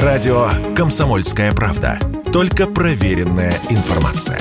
[0.00, 1.98] Радио «Комсомольская правда».
[2.32, 4.40] Только проверенная информация.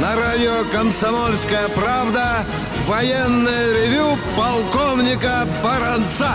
[0.00, 2.38] На радио «Комсомольская правда»
[2.86, 6.30] военное ревю полковника Баранца.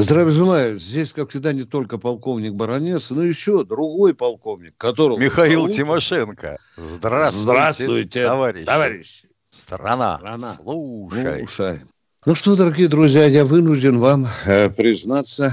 [0.00, 0.78] Здравия желаю.
[0.78, 5.18] Здесь, как всегда, не только полковник Баранец, но еще другой полковник, которого...
[5.18, 5.74] Михаил зовут...
[5.74, 6.56] Тимошенко.
[6.76, 8.64] Здравствуйте, Здравствуйте товарищи.
[8.64, 9.22] товарищ.
[9.50, 10.18] Страна.
[10.18, 10.56] Страна.
[10.62, 11.38] Слушай.
[11.38, 11.80] Слушай.
[12.26, 15.52] Ну что, дорогие друзья, я вынужден вам э, признаться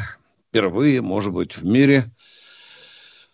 [0.50, 2.06] впервые, может быть, в мире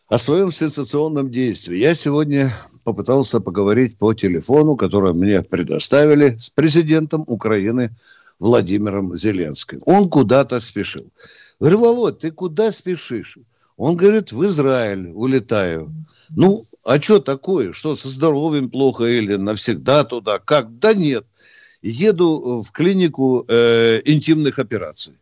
[0.07, 1.75] о своем сенсационном действии.
[1.75, 2.49] Я сегодня
[2.85, 7.93] попытался поговорить по телефону, который мне предоставили с президентом Украины
[8.41, 9.79] Владимиром Зеленским.
[9.85, 11.05] Он куда-то спешил.
[11.59, 13.37] Говорю, Володь, ты куда спешишь?
[13.77, 15.93] Он говорит, в Израиль улетаю.
[16.35, 17.71] Ну, а что такое?
[17.71, 20.39] Что, со здоровьем плохо или навсегда туда?
[20.39, 20.79] Как?
[20.79, 21.23] Да нет.
[21.83, 25.13] Еду в клинику э, интимных операций.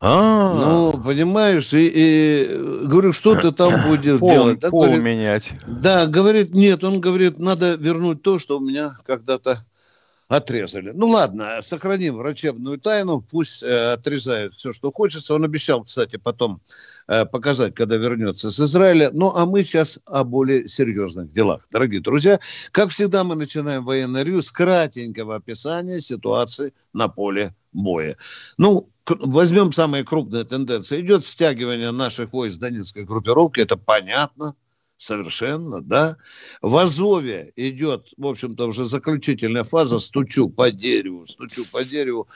[0.00, 4.58] А, ну, понимаешь, и, и говорю, что ты там будешь пол, делать?
[4.58, 5.50] Да, пол говорит, менять.
[5.66, 9.64] Да, говорит, нет, он говорит, надо вернуть то, что у меня когда-то
[10.28, 10.92] отрезали.
[10.94, 15.34] Ну ладно, сохраним врачебную тайну, пусть э, отрезают все, что хочется.
[15.34, 16.60] Он обещал, кстати, потом
[17.08, 19.10] э, показать, когда вернется с Израиля.
[19.12, 21.66] Ну а мы сейчас о более серьезных делах.
[21.70, 22.38] Дорогие друзья,
[22.72, 28.14] как всегда мы начинаем военный ревью с кратенького описания ситуации на поле боя.
[28.58, 31.00] Ну, возьмем самые крупные тенденции.
[31.00, 34.54] Идет стягивание наших войск Донецкой группировки, это понятно–
[34.98, 36.16] Совершенно, да.
[36.60, 40.00] В Азове идет, в общем-то, уже заключительная фаза.
[40.00, 42.26] Стучу по дереву, стучу по дереву.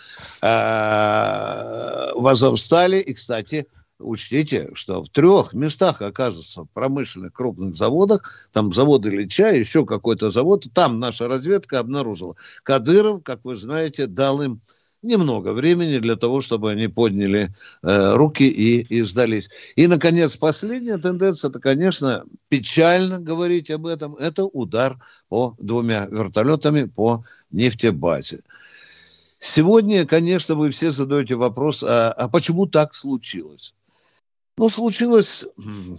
[0.40, 3.00] А, в Азовстале.
[3.00, 3.66] И, кстати,
[3.98, 10.30] учтите, что в трех местах, оказывается, в промышленных крупных заводах, там заводы Ильича, еще какой-то
[10.30, 12.36] завод, там наша разведка обнаружила.
[12.62, 14.60] Кадыров, как вы знаете, дал им
[15.02, 19.50] немного времени для того, чтобы они подняли э, руки и, и сдались.
[19.76, 24.96] И, наконец, последняя тенденция, это, конечно, печально говорить об этом, это удар
[25.28, 28.40] по двумя вертолетами по нефтебазе.
[29.38, 33.74] Сегодня, конечно, вы все задаете вопрос, а, а почему так случилось?
[34.56, 35.46] Ну, случилось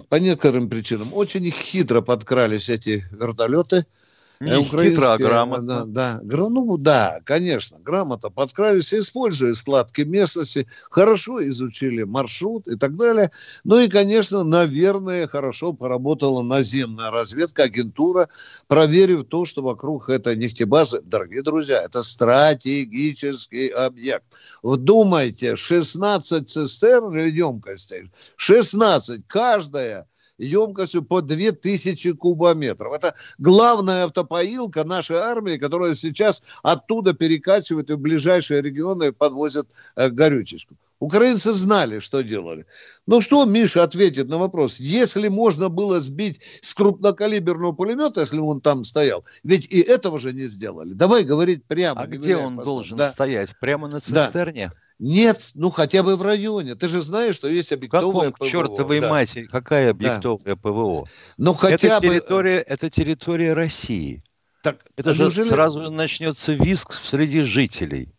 [0.09, 1.09] по некоторым причинам.
[1.13, 3.86] Очень хитро подкрались эти вертолеты–
[4.44, 5.86] не хитро, а грамотно.
[5.86, 12.96] Да, да, ну да, конечно, грамотно подкрались, используя складки местности, хорошо изучили маршрут и так
[12.96, 13.31] далее.
[13.64, 18.30] Ну и, конечно, наверное, хорошо поработала наземная разведка, агентура,
[18.68, 24.25] проверив то, что вокруг этой нефтебазы, дорогие друзья, это стратегический объект.
[24.62, 32.94] Вдумайте, 16 цистерн или емкостей, 16, каждая емкостью по 2000 кубометров.
[32.94, 40.09] Это главная автопоилка нашей армии, которая сейчас оттуда перекачивает и в ближайшие регионы подвозят э,
[40.09, 40.75] горючечку.
[41.03, 42.66] Украинцы знали, что делали.
[43.08, 44.80] Ну что Миша ответит на вопрос?
[44.80, 50.31] Если можно было сбить с крупнокалиберного пулемета, если он там стоял, ведь и этого же
[50.31, 50.94] не сделали.
[50.94, 52.03] Давай говорить прямо.
[52.03, 53.12] А где он должен да.
[53.12, 53.50] стоять?
[53.59, 54.69] Прямо на цистерне?
[54.69, 54.78] Да.
[54.97, 56.75] Нет, ну хотя бы в районе.
[56.75, 58.50] Ты же знаешь, что есть объектовое Каком, ПВО.
[58.50, 59.09] чертовой да.
[59.09, 60.56] матери, какая объектовая да.
[60.56, 61.03] ПВО?
[61.38, 62.13] Ну хотя это бы...
[62.13, 64.24] Территория, это территория России.
[64.62, 65.50] Так, это а же неужели...
[65.50, 68.13] сразу начнется виск среди жителей.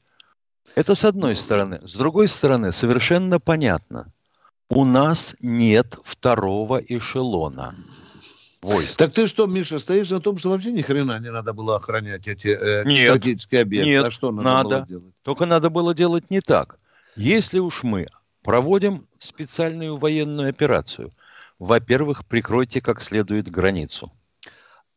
[0.74, 1.80] Это с одной стороны.
[1.86, 4.12] С другой стороны, совершенно понятно.
[4.68, 7.72] У нас нет второго эшелона
[8.64, 8.96] войск.
[8.96, 12.26] Так ты что, Миша, стоишь на том, что вообще ни хрена не надо было охранять
[12.26, 13.90] эти э, нет, стратегические объекты?
[13.90, 15.14] Нет, а что надо, надо было делать?
[15.22, 16.78] Только надо было делать не так.
[17.16, 18.08] Если уж мы
[18.42, 21.12] проводим специальную военную операцию,
[21.58, 24.10] во-первых, прикройте как следует границу.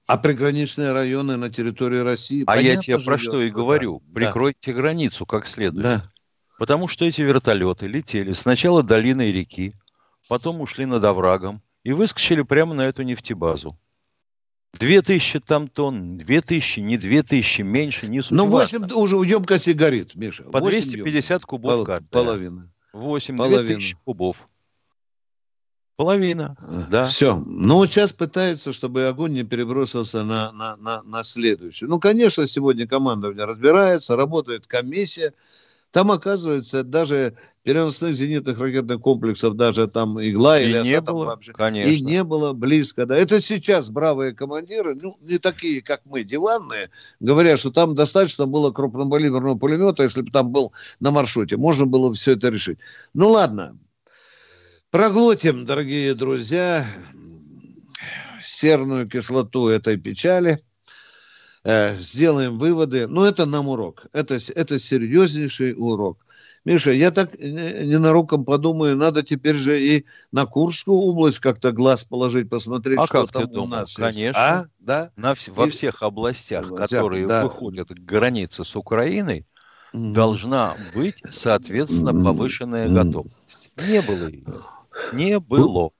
[0.08, 2.44] А приграничные районы на территории России...
[2.48, 4.02] А я тебе про что и говорю.
[4.08, 4.14] Да.
[4.14, 4.74] Прикройте да.
[4.74, 5.84] границу как следует.
[5.84, 6.04] Да.
[6.58, 9.74] Потому что эти вертолеты летели сначала долиной реки,
[10.30, 13.78] потом ушли над оврагом, и выскочили прямо на эту нефтебазу.
[14.74, 18.22] Две тысячи там тонн, две тысячи, не две тысячи, меньше, не.
[18.30, 20.44] Ну, восемь уже емкости горит, Миша.
[20.44, 21.46] По 250 емкость.
[21.46, 22.10] кубов Пол, каждая.
[22.10, 22.72] Половина.
[22.94, 24.38] Восемь, две тысячи кубов.
[25.98, 26.56] Половина,
[26.92, 27.08] да.
[27.08, 27.42] Все.
[27.44, 31.90] Ну, вот сейчас пытаются, чтобы огонь не перебросился на, на, на, на следующую.
[31.90, 35.34] Ну, конечно, сегодня командование разбирается, работает комиссия.
[35.90, 37.34] Там, оказывается, даже
[37.64, 41.92] переносных зенитных ракетных комплексов, даже там игла и или не было, вообще, конечно.
[41.92, 43.08] и не было близко.
[43.08, 43.16] Да.
[43.18, 48.72] Это сейчас бравые командиры, ну, не такие, как мы, диванные, говорят, что там достаточно было
[48.72, 52.78] крупнокалиберного пулемета, если бы там был на маршруте, можно было все это решить.
[53.16, 53.76] Ну, ладно,
[54.92, 56.86] проглотим, дорогие друзья,
[58.42, 60.64] серную кислоту этой печали–
[61.68, 63.08] э, сделаем выводы.
[63.08, 64.06] Но это нам урок.
[64.14, 66.26] Это, это серьезнейший урок.
[66.64, 72.50] Миша, я так ненароком подумаю, надо теперь же и на Курскую область как-то глаз положить,
[72.50, 74.26] посмотреть, а что как там ты у нас Конечно.
[74.26, 74.38] есть.
[74.38, 74.66] А?
[74.80, 75.12] Да?
[75.16, 77.44] На, во всех областях, областях которые да.
[77.44, 79.46] выходят к границе с Украиной,
[79.94, 80.14] mm.
[80.14, 82.94] должна быть, соответственно, повышенная mm.
[82.94, 83.47] готовность.
[83.86, 84.44] Не было ее.
[85.14, 85.92] Не было.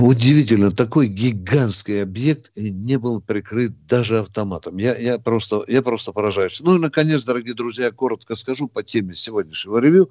[0.00, 4.78] Удивительно, такой гигантский объект не был прикрыт даже автоматом.
[4.78, 6.60] Я, я, просто, я просто поражаюсь.
[6.60, 10.10] Ну и, наконец, дорогие друзья, коротко скажу по теме сегодняшнего ревю.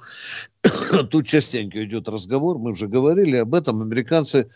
[1.11, 3.81] Тут частенько идет разговор, мы уже говорили об этом.
[3.81, 4.49] Американцы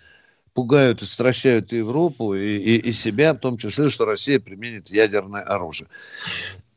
[0.53, 5.41] пугают и стращают Европу и, и, и себя, в том числе, что Россия применит ядерное
[5.41, 5.89] оружие.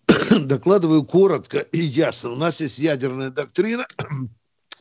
[0.41, 2.33] Докладываю коротко и ясно.
[2.33, 3.87] У нас есть ядерная доктрина,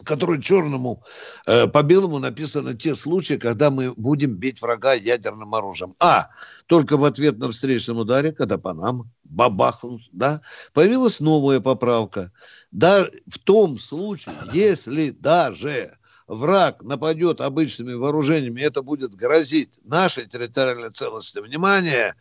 [0.04, 1.04] которой черному
[1.46, 5.96] э, по белому написаны те случаи, когда мы будем бить врага ядерным оружием.
[6.00, 6.30] А,
[6.66, 10.42] только в ответ на встречном ударе, когда по нам бабахнут, да,
[10.74, 12.32] появилась новая поправка.
[12.72, 20.92] Да, в том случае, если даже враг нападет обычными вооружениями, это будет грозить нашей территориальной
[20.92, 21.40] целостности.
[21.40, 22.16] Внимание,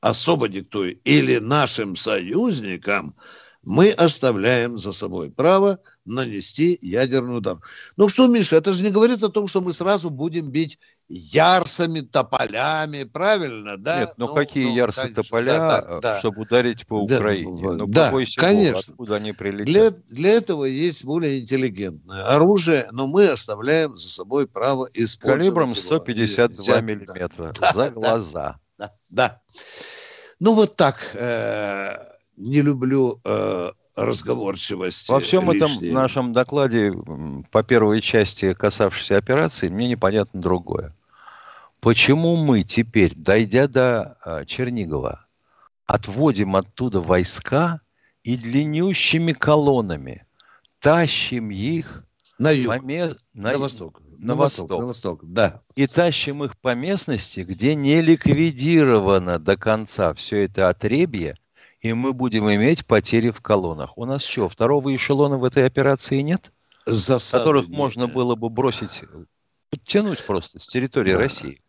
[0.00, 3.14] особо диктую, или нашим союзникам–
[3.62, 7.58] мы оставляем за собой право нанести ядерный удар.
[7.96, 10.78] Ну что, Миша, это же не говорит о том, что мы сразу будем бить
[11.08, 14.00] ярсами, тополями, правильно, да?
[14.00, 16.18] Нет, ну, ну какие ну, ярсы, конечно, тополя, да, да, да.
[16.20, 17.62] чтобы ударить по Украине?
[17.62, 18.92] Да, ну, да конечно.
[18.92, 19.66] Откуда они прилетят?
[19.66, 25.74] Для, для этого есть более интеллигентное оружие, но мы оставляем за собой право использовать Калибром
[25.74, 26.86] 152 его.
[26.86, 28.58] миллиметра да, за глаза.
[28.78, 29.42] Да, да.
[30.38, 30.96] Ну вот так.
[31.14, 35.10] Э- не люблю э, разговорчивости.
[35.10, 35.88] Во всем лишней.
[35.88, 36.92] этом нашем докладе
[37.50, 40.94] по первой части, касавшейся операции, мне непонятно другое.
[41.80, 45.26] Почему мы теперь, дойдя до э, Чернигова,
[45.86, 47.80] отводим оттуда войска
[48.22, 50.26] и длиннющими колоннами
[50.80, 52.04] тащим их
[52.38, 53.14] на юг, по ме...
[53.34, 53.52] на...
[53.52, 54.02] на восток.
[54.18, 54.80] На, на восток, восток.
[54.80, 55.62] На восток, да.
[55.74, 61.36] И тащим их по местности, где не ликвидировано до конца все это отребье,
[61.80, 63.96] и мы будем иметь потери в колоннах.
[63.96, 66.52] У нас что, второго эшелона в этой операции нет?
[66.86, 67.76] Засады которых нет.
[67.76, 69.02] можно было бы бросить,
[69.70, 71.18] подтянуть просто с территории да.
[71.18, 71.62] России.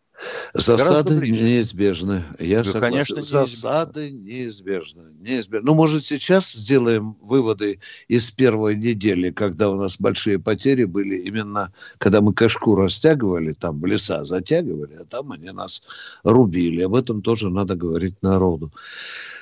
[0.54, 2.22] Засады неизбежны.
[2.38, 2.92] Я да, согласен.
[2.92, 5.04] Конечно, Засады неизбежны.
[5.20, 5.66] неизбежны.
[5.66, 11.72] Ну, может, сейчас сделаем выводы из первой недели, когда у нас большие потери были именно,
[11.98, 15.82] когда мы кашку растягивали, там в леса затягивали, а там они нас
[16.22, 16.82] рубили.
[16.82, 18.72] Об этом тоже надо говорить народу.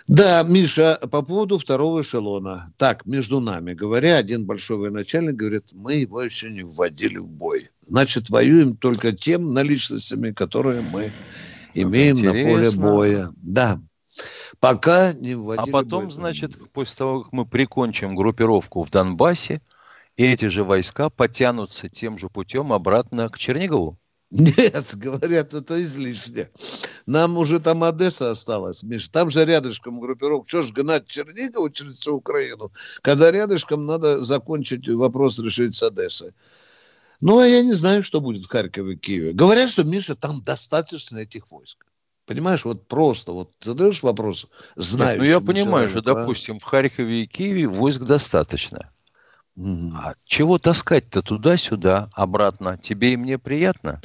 [0.08, 2.72] Да, Миша, по поводу второго эшелона.
[2.78, 7.70] Так, между нами говоря, один большой военачальник говорит, мы его еще не вводили в бой.
[7.90, 11.12] Значит, воюем только тем наличностями, которые мы
[11.74, 12.38] имеем Интересно.
[12.38, 13.28] на поле боя.
[13.36, 13.80] Да.
[14.60, 16.12] Пока не вводили А потом, бой.
[16.12, 19.60] значит, после того, как мы прикончим группировку в Донбассе,
[20.16, 23.98] эти же войска потянутся тем же путем обратно к Чернигову?
[24.30, 26.48] Нет, говорят, это излишне.
[27.06, 29.08] Нам уже там Одесса осталась, Миш.
[29.08, 30.48] Там же рядышком группировка.
[30.48, 32.70] Что ж гнать Чернигову через всю Украину,
[33.02, 36.30] когда рядышком надо закончить вопрос решить с Одессой.
[37.20, 39.32] Ну, а я не знаю, что будет в Харькове и Киеве.
[39.32, 41.84] Говорят, что, Миша, там достаточно этих войск.
[42.26, 44.46] Понимаешь, вот просто вот задаешь вопрос,
[44.76, 45.18] знаешь.
[45.18, 48.90] Ну, я понимаю, человеку, что, допустим, в Харькове и Киеве войск достаточно.
[49.58, 52.78] А чего таскать-то туда-сюда, обратно?
[52.78, 54.00] Тебе и мне приятно?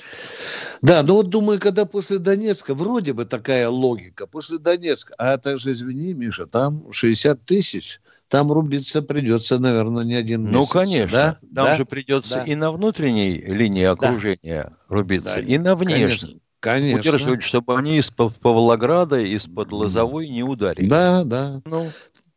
[0.82, 5.58] Да, ну вот думаю, когда после Донецка, вроде бы такая логика, после Донецка, а это
[5.58, 10.74] же, извини, Миша, там 60 тысяч– там рубиться придется, наверное, не один ну, месяц.
[10.74, 11.12] Ну, конечно.
[11.12, 11.32] Да?
[11.54, 11.76] Там да?
[11.78, 12.44] же придется да.
[12.44, 14.78] и на внутренней линии окружения да.
[14.88, 15.42] рубиться, да.
[15.42, 16.42] и на внешней.
[16.60, 17.00] Конечно.
[17.00, 20.90] Удерживать, чтобы они из-под Павлограда, из-под Лозовой не ударили.
[20.90, 21.62] Да, да.
[21.66, 21.86] Ну,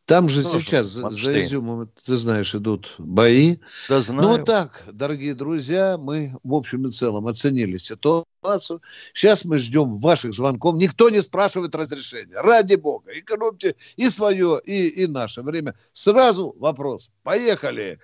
[0.09, 3.57] там же Тоже сейчас за, за Изюмом, ты знаешь, идут бои.
[3.91, 4.23] Да, знаю.
[4.23, 8.81] Ну вот так, дорогие друзья, мы в общем и целом оценили ситуацию.
[9.13, 10.77] Сейчас мы ждем ваших звонков.
[10.77, 12.41] Никто не спрашивает разрешения.
[12.41, 13.11] Ради бога.
[13.19, 15.75] Экономьте и свое, и, и наше время.
[15.93, 17.11] Сразу вопрос.
[17.23, 17.99] Поехали.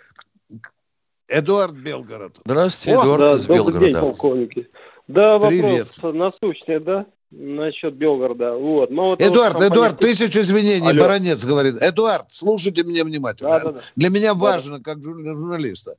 [1.26, 2.38] Эдуард Белгород.
[2.44, 3.87] Здравствуйте, Эдуард да, из Белгорода.
[3.87, 4.68] День, полковники.
[5.08, 6.02] Да, вопрос Привет.
[6.02, 7.06] насущный, да?
[7.36, 8.54] Насчет Белгорода.
[8.54, 8.90] Вот.
[8.90, 9.72] Но вот Эдуард, компания...
[9.72, 11.02] Эдуард, тысячу извинений, Алло.
[11.02, 11.76] Баронец говорит.
[11.80, 13.50] Эдуард, слушайте меня внимательно.
[13.50, 13.80] Да, да, да.
[13.96, 15.96] Для меня важно, как журналиста.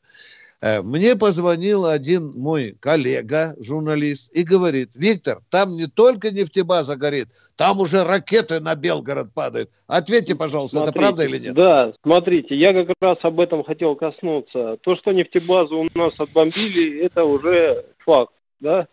[0.62, 7.28] Э, мне позвонил один мой коллега, журналист, и говорит, Виктор, там не только нефтебаза горит,
[7.56, 9.70] там уже ракеты на Белгород падают.
[9.88, 11.54] Ответьте, пожалуйста, смотрите, это правда или нет?
[11.54, 14.78] Да, смотрите, я как раз об этом хотел коснуться.
[14.82, 18.88] То, что нефтебазу у нас отбомбили, это уже факт, да?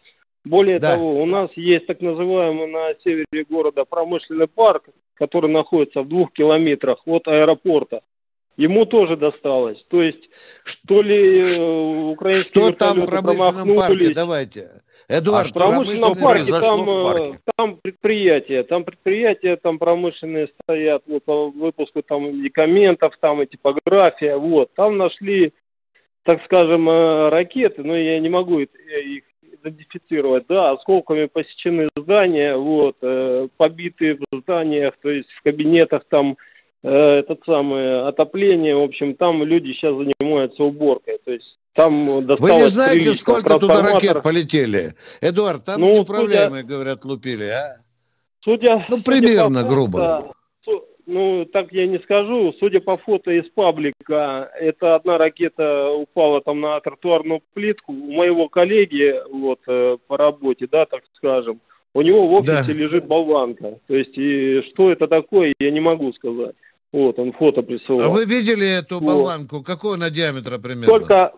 [0.44, 0.94] Более да.
[0.94, 6.32] того, у нас есть так называемый на севере города промышленный парк, который находится в двух
[6.32, 8.02] километрах от аэропорта,
[8.56, 9.84] ему тоже досталось.
[9.88, 10.30] То есть,
[10.64, 14.14] что ли э, украинские Что там в промышленном парке?
[14.14, 14.68] Давайте.
[15.08, 21.02] Эдуард, а в промышленном парке там, э, парке там предприятия, там предприятия, там промышленные стоят,
[21.06, 24.75] вот по выпуску там медикаментов, там и типография, вот.
[24.75, 25.52] Там нашли,
[26.25, 28.68] так скажем, э, ракеты, но я не могу их
[29.62, 32.97] идентифицировать, да, осколками посечены здания, вот,
[33.57, 36.37] побиты в зданиях, то есть в кабинетах там
[36.85, 42.50] Э, этот самый отопление, в общем, там люди сейчас занимаются уборкой, то есть там Вы
[42.50, 44.95] не знаете, сколько туда ракет полетели?
[45.21, 47.76] Эдуард, там ну, неуправляемые, судя, говорят, лупили, а?
[48.42, 49.99] Судя, ну, примерно, судя грубо.
[49.99, 50.33] Фото,
[51.06, 52.54] ну, так я не скажу.
[52.59, 57.92] Судя по фото из паблика, это одна ракета упала там на тротуарную плитку.
[57.92, 61.61] У моего коллеги, вот, э, по работе, да, так скажем,
[61.94, 62.78] у него в офисе да.
[62.78, 63.78] лежит болванка.
[63.87, 66.54] То есть, и что это такое, я не могу сказать.
[66.92, 68.06] Вот, он фото присылал.
[68.06, 69.06] А вы видели эту вот.
[69.06, 69.62] болванку?
[69.62, 70.87] Какого она диаметра примерно?
[70.87, 71.32] Только,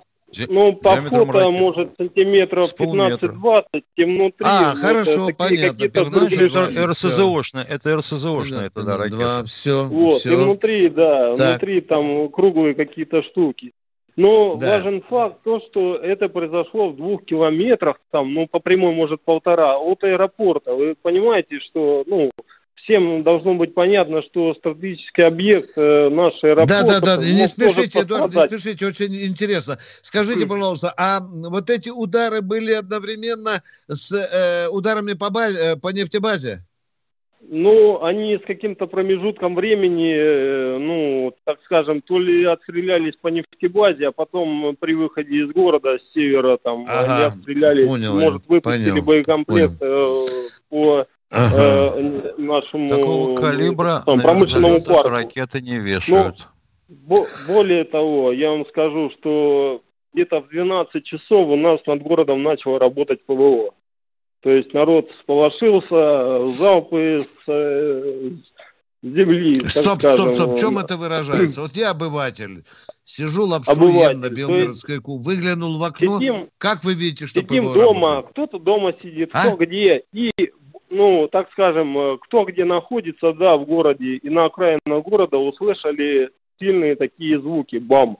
[0.48, 1.60] ну, по фото, ракет.
[1.60, 3.64] может, сантиметров 15-20,
[3.96, 4.46] тем внутри.
[4.46, 5.84] А, вот, хорошо, понятно.
[5.84, 9.16] Это РСЗОшная, это РСЗОшная тогда ракета.
[9.16, 10.32] Два, все, Вот, все.
[10.32, 11.60] и внутри, да, так.
[11.60, 13.72] внутри там круглые какие-то штуки.
[14.16, 14.76] Но да.
[14.78, 19.76] важен факт то, что это произошло в двух километрах, там, ну, по прямой, может, полтора,
[19.76, 20.72] от аэропорта.
[20.72, 22.30] Вы понимаете, что, ну,
[22.84, 26.68] всем должно быть понятно, что стратегический объект э, нашей аэропорт...
[26.68, 29.78] Да, да, да, не спешите, Эдуард, не спешите, очень интересно.
[30.02, 35.88] Скажите, пожалуйста, а вот эти удары были одновременно с э, ударами по, базе, э, по
[35.88, 36.64] нефтебазе?
[37.46, 44.08] Ну, они с каким-то промежутком времени, э, ну, так скажем, то ли отстрелялись по нефтебазе,
[44.08, 48.90] а потом при выходе из города с севера там ага, они отстрелялись, понял, может, выпустили
[48.90, 50.26] понял, боекомплект понял.
[50.70, 51.92] По ага.
[51.96, 55.10] э, нашему Такого калибра там, промышленному парку.
[55.10, 56.48] ракеты не вешают.
[56.88, 62.42] Но, более того, я вам скажу, что где-то в 12 часов у нас над городом
[62.42, 63.74] начало работать ПВО.
[64.40, 68.30] То есть народ сполошился, залпы с, э,
[69.02, 69.54] земли.
[69.54, 70.28] Стоп, скажем.
[70.28, 71.62] стоп, стоп, в чем это выражается?
[71.62, 72.62] Вот я обыватель,
[73.02, 77.72] сижу лапшу ем на Белгородской ку, выглянул в окно, сидим, как вы видите, что Сидим
[77.72, 79.42] дома, кто-то дома сидит, а?
[79.46, 80.30] кто где, и
[80.94, 86.30] ну, так скажем, э, кто где находится, да, в городе и на окраинах города услышали
[86.58, 88.18] сильные такие звуки, бам.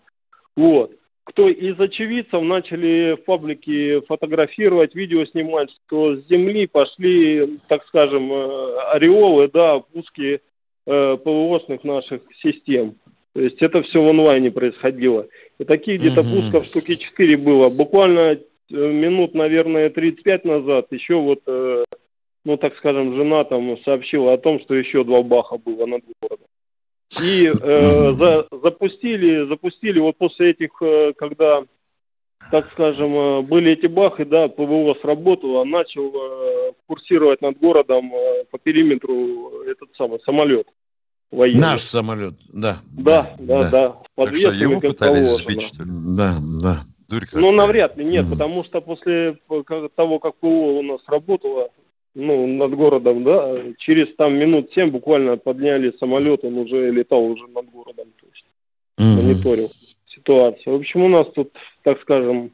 [0.57, 0.93] Вот.
[1.25, 8.31] Кто из очевидцев начали в паблике фотографировать, видео снимать, что с земли пошли, так скажем,
[8.31, 10.41] э, ореолы, да, пуски
[10.87, 12.97] э, ПВОшных наших систем.
[13.33, 15.27] То есть это все в онлайне происходило.
[15.59, 17.71] И таких где-то пусков штуки 4 было.
[17.77, 18.39] Буквально э,
[18.69, 21.41] минут, наверное, 35 назад еще вот
[22.45, 26.47] ну, так скажем, жена там сообщила о том, что еще два баха было над городом.
[27.23, 31.63] И э, за, запустили, запустили вот после этих, э, когда,
[32.51, 38.45] так скажем, э, были эти бахи, да, ПВО сработало, начал э, курсировать над городом э,
[38.51, 40.67] по периметру этот самый самолет
[41.31, 41.61] военный.
[41.61, 42.77] Наш самолет, да.
[42.97, 43.71] Да, да, да.
[43.71, 43.97] да.
[44.17, 45.91] Так что его пытались сбить, что ли?
[46.17, 46.33] Да,
[46.63, 46.77] да.
[47.35, 48.31] ну, навряд ли, нет, mm.
[48.31, 49.39] потому что после
[49.97, 51.71] того, как ПВО у нас работало,
[52.15, 57.47] ну, над городом, да, через там минут семь буквально подняли самолет, он уже летал уже
[57.49, 58.45] над городом, то есть
[58.99, 59.27] mm-hmm.
[59.27, 59.69] мониторил
[60.07, 60.77] ситуацию.
[60.77, 61.53] В общем, у нас тут,
[61.83, 62.53] так скажем,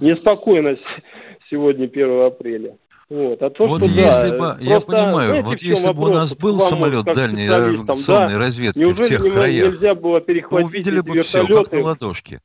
[0.00, 0.82] неспокойность
[1.50, 2.76] сегодня 1 апреля.
[3.10, 6.12] Вот, а то, вот что, если да, бы, я понимаю, знаете, вот если бы у
[6.12, 11.18] нас был самолет дальней авиационной да, разведки в тех краях, нельзя было перехватить увидели бы
[11.20, 12.40] все, как на ладошке.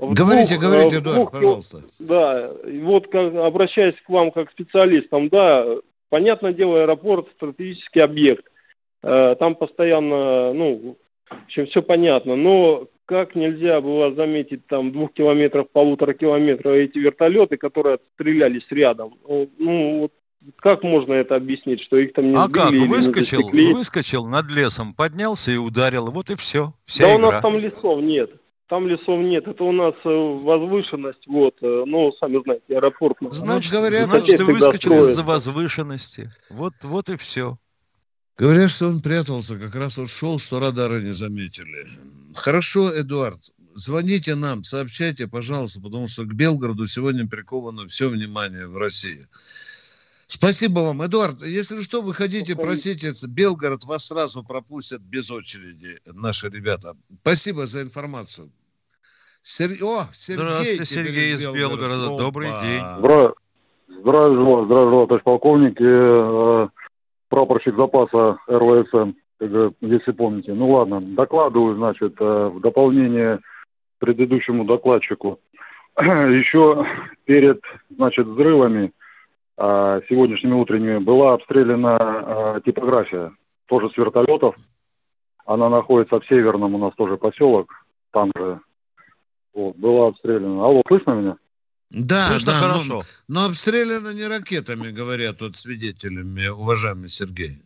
[0.00, 1.78] В говорите, двух, говорите, Эдуард, двух, пожалуйста.
[2.00, 2.48] Да,
[2.82, 5.64] вот как, обращаясь к вам как специалистам, да,
[6.08, 8.44] понятное дело, аэропорт стратегический объект.
[9.02, 10.96] Э, там постоянно, ну,
[11.30, 12.36] в общем, все понятно.
[12.36, 19.14] Но как нельзя было заметить там двух километров, полутора километров эти вертолеты, которые отстрелялись рядом?
[19.26, 20.12] Ну, вот
[20.56, 22.70] как можно это объяснить, что их там не а как?
[22.70, 26.72] Выскочил, не выскочил над лесом, поднялся и ударил, вот и все.
[26.84, 27.28] Вся да игра.
[27.28, 28.30] у нас там лесов нет.
[28.70, 33.16] Там лесов нет, это у нас э, возвышенность, вот, э, ну, сами знаете, аэропорт.
[33.32, 36.30] Значит, говорят, значит ты выскочил из-за возвышенности.
[36.50, 37.58] Вот, вот и все.
[38.38, 41.84] Говорят, что он прятался, как раз вот шел, что радары не заметили.
[42.36, 43.40] Хорошо, Эдуард,
[43.74, 49.26] звоните нам, сообщайте, пожалуйста, потому что к Белгороду сегодня приковано все внимание в России.
[50.28, 51.42] Спасибо вам, Эдуард.
[51.42, 53.10] Если что, выходите, просите.
[53.26, 56.96] Белгород вас сразу пропустят без очереди, наши ребята.
[57.22, 58.48] Спасибо за информацию.
[59.42, 59.70] Сер...
[59.82, 60.42] О, Сергей.
[60.42, 61.76] Здравствуйте, Сергей из Белгорода.
[61.76, 62.22] Белгорода.
[62.22, 62.82] Добрый день.
[62.98, 63.32] Здравия,
[63.88, 65.80] здравия желаю, здравия желаю, товарищ полковник.
[65.80, 66.68] Э,
[67.28, 69.12] прапорщик запаса РВСН,
[69.80, 70.52] если помните.
[70.52, 73.40] Ну ладно, докладываю, значит, э, в дополнение к
[74.00, 75.40] предыдущему докладчику.
[75.98, 76.86] Еще
[77.24, 78.92] перед, значит, взрывами
[79.56, 83.32] а, сегодняшними утренними была обстреляна а, типография,
[83.66, 84.54] тоже с вертолетов.
[85.44, 87.70] Она находится в Северном, у нас тоже поселок,
[88.12, 88.60] там же.
[89.54, 90.64] Вот, была обстреляна.
[90.64, 91.36] Алло, слышно меня?
[91.90, 92.98] Да, слышно да, хорошо.
[93.28, 97.58] Но, но обстреляно не ракетами, говорят вот свидетелями, уважаемый Сергей.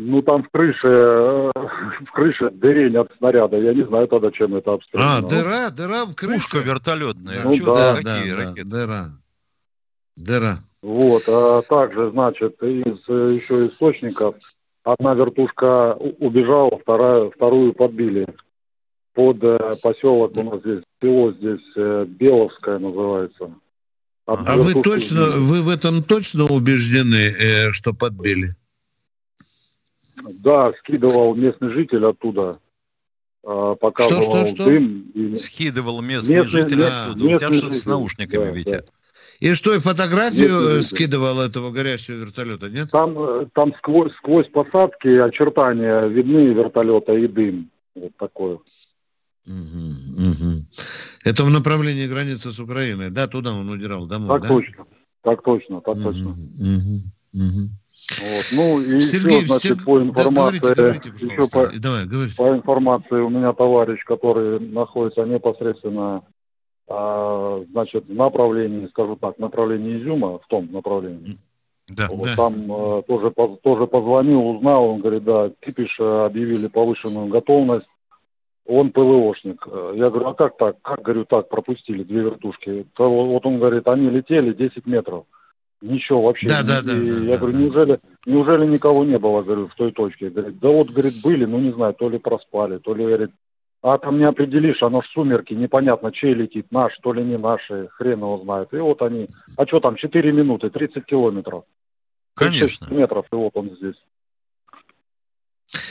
[0.00, 1.50] Ну, там в крыше, э,
[2.06, 3.56] в крыше дырень от снаряда.
[3.56, 5.16] Я не знаю тогда, чем это обстреляно.
[5.16, 6.38] А, дыра, дыра в крыше.
[6.38, 7.42] Пушка вертолетная.
[7.42, 8.64] Ну, да, да, да, ракеты?
[8.64, 9.06] дыра.
[10.16, 10.54] Дыра.
[10.82, 14.36] Вот, а также, значит, из э, еще источников
[14.84, 18.26] одна вертушка убежала, вторая, вторую подбили.
[19.18, 23.52] Под э, поселок у нас здесь, село здесь Беловское называется.
[24.26, 28.50] а вы точно, вы в этом точно убеждены, что подбили?
[30.44, 32.58] Да, скидывал местный житель оттуда.
[33.44, 34.64] А, показывал что, что, что?
[34.66, 35.10] дым.
[35.14, 35.34] И...
[35.34, 37.24] Скидывал местный, местный житель оттуда.
[37.24, 38.70] Местный У тебя что-то с наушниками, да, Витя.
[38.70, 38.84] Да.
[39.40, 42.88] И что, и фотографию местный скидывал этого горящего вертолета, нет?
[42.92, 47.70] Там, э, там сквозь, сквозь посадки очертания видны вертолета и дым.
[47.96, 48.58] Вот такое.
[49.48, 50.52] Угу, угу.
[51.24, 53.26] Это в направлении границы с Украиной, да?
[53.26, 54.48] Туда он удирал, домой, так да?
[54.48, 54.84] точно,
[55.22, 56.28] так точно, так угу, точно.
[56.28, 56.94] Угу,
[57.32, 57.62] угу.
[58.20, 58.44] Вот.
[58.52, 62.36] Ну и Сергей, еще, значит, по информации, да, говорите, говорите, еще по, Давай, говорите.
[62.36, 66.22] по информации у меня товарищ, который находится непосредственно,
[66.88, 71.36] а, значит, в направлении, скажу так, направлении Изюма, в том направлении.
[71.88, 72.36] Да, вот, да.
[72.36, 77.86] Там а, тоже, тоже позвонил, узнал, он говорит, да, Кипиш объявили повышенную готовность,
[78.68, 79.66] он ПВОшник.
[79.94, 80.76] Я говорю, а как так?
[80.82, 82.86] Как, говорю, так пропустили две вертушки?
[82.94, 85.24] То, вот он говорит, они летели 10 метров.
[85.80, 86.48] Ничего вообще.
[86.48, 86.92] Да, да, да.
[86.92, 87.58] И да я да, говорю, да.
[87.58, 90.28] неужели, неужели никого не было, говорю, в той точке?
[90.28, 93.30] Говорит, да вот, говорит, были, ну не знаю, то ли проспали, то ли, говорит,
[93.80, 97.88] а там не определишь, оно ж сумерки, непонятно, чей летит, наш, то ли не наши,
[97.92, 98.74] хрен его знает.
[98.74, 101.64] И вот они, а что там, 4 минуты, 30 километров.
[102.34, 102.92] Конечно.
[102.92, 103.96] метров, и вот он здесь.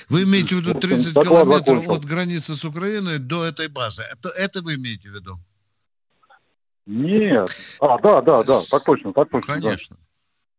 [0.09, 1.91] Вы имеете в виду 30 километров закончил.
[1.93, 4.03] от границы с Украиной до этой базы?
[4.03, 5.37] Это, это вы имеете в виду?
[6.85, 7.49] Нет.
[7.81, 9.53] А, да, да, да, так точно, так точно.
[9.53, 9.97] Конечно.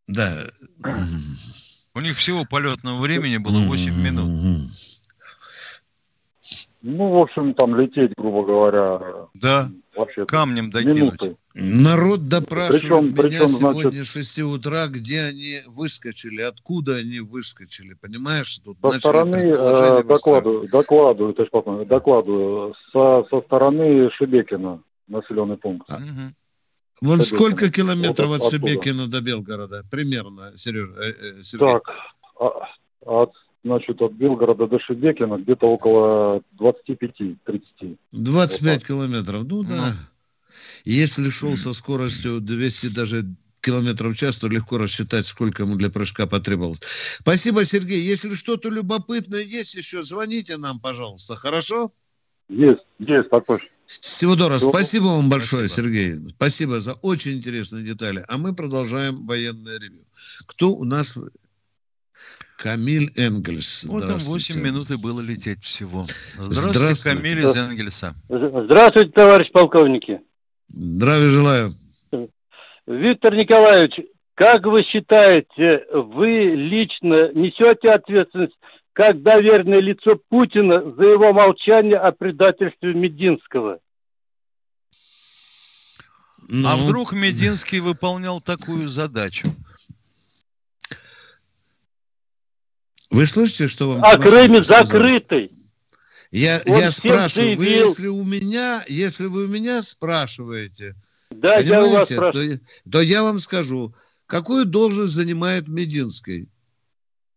[0.06, 0.44] Да.
[1.94, 4.60] У них всего полетного времени было 8 минут.
[6.80, 9.00] Ну, в общем, там лететь, грубо говоря.
[9.34, 9.70] Да.
[9.96, 11.20] Вообще камнем докинуть.
[11.20, 11.36] Минуты.
[11.54, 17.18] Народ допрашивает причем, меня причем, сегодня значит, с 6 утра, где они выскочили, откуда они
[17.18, 18.60] выскочили, понимаешь?
[18.60, 25.90] Тут со стороны, э, докладываю, докладываю, товарищ полковник, докладываю, со, со стороны Шебекина населенный пункт.
[25.90, 26.32] А, угу.
[27.00, 29.82] Вот сколько километров вот от Шебекина до Белгорода?
[29.90, 31.72] Примерно, Сереж, э, э, Сергей.
[31.72, 31.82] Так,
[32.40, 32.68] а,
[33.00, 33.32] от,
[33.64, 37.36] значит, от Белгорода до Шебекина где-то около 25-30.
[38.12, 39.92] 25 вот километров, ну да.
[40.84, 43.24] Если шел со скоростью 200 даже
[43.60, 46.80] километров в час, то легко рассчитать, сколько ему для прыжка потребовалось.
[47.20, 48.00] Спасибо, Сергей.
[48.00, 51.92] Если что-то любопытное есть еще, звоните нам, пожалуйста, хорошо?
[52.48, 53.68] Есть, есть, так точно.
[53.86, 54.58] Всего доброго.
[54.58, 55.88] Спасибо вам большое, Спасибо.
[55.88, 56.28] Сергей.
[56.30, 58.24] Спасибо за очень интересные детали.
[58.28, 60.04] А мы продолжаем военное ревю.
[60.46, 61.18] Кто у нас?
[62.58, 63.84] Камиль Энгельс.
[63.84, 66.02] Вот там 8 минут и было лететь всего.
[66.02, 67.16] Здравствуйте, Здравствуйте.
[67.16, 68.14] Камиль из Энгельса.
[68.28, 70.20] Здравствуйте, товарищ полковники.
[70.66, 71.70] Здравия желаю.
[72.86, 73.92] Виктор Николаевич,
[74.34, 78.54] как вы считаете, вы лично несете ответственность
[78.92, 83.78] как доверенное лицо Путина за его молчание о предательстве Мединского.
[86.48, 86.68] Ну...
[86.68, 89.46] А вдруг Мединский выполнял такую задачу?
[93.10, 94.04] Вы слышите, что вам...
[94.04, 95.50] А Крым закрытый.
[96.30, 100.94] Я, я спрашиваю, вы если у меня, если вы у меня спрашиваете,
[101.30, 102.58] да, я у вас спрашиваю.
[102.58, 103.94] То, то я вам скажу,
[104.26, 106.48] какую должность занимает Мединский?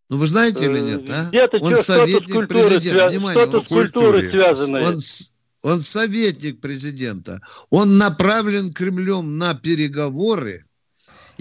[0.09, 1.29] Ну, вы знаете или нет, а?
[1.61, 2.89] Он что, советник президента.
[2.89, 3.09] Свя...
[3.09, 4.87] Внимание, что-то с культурой связанное.
[4.87, 4.99] Он,
[5.61, 7.41] он советник президента.
[7.69, 10.65] Он направлен Кремлем на переговоры.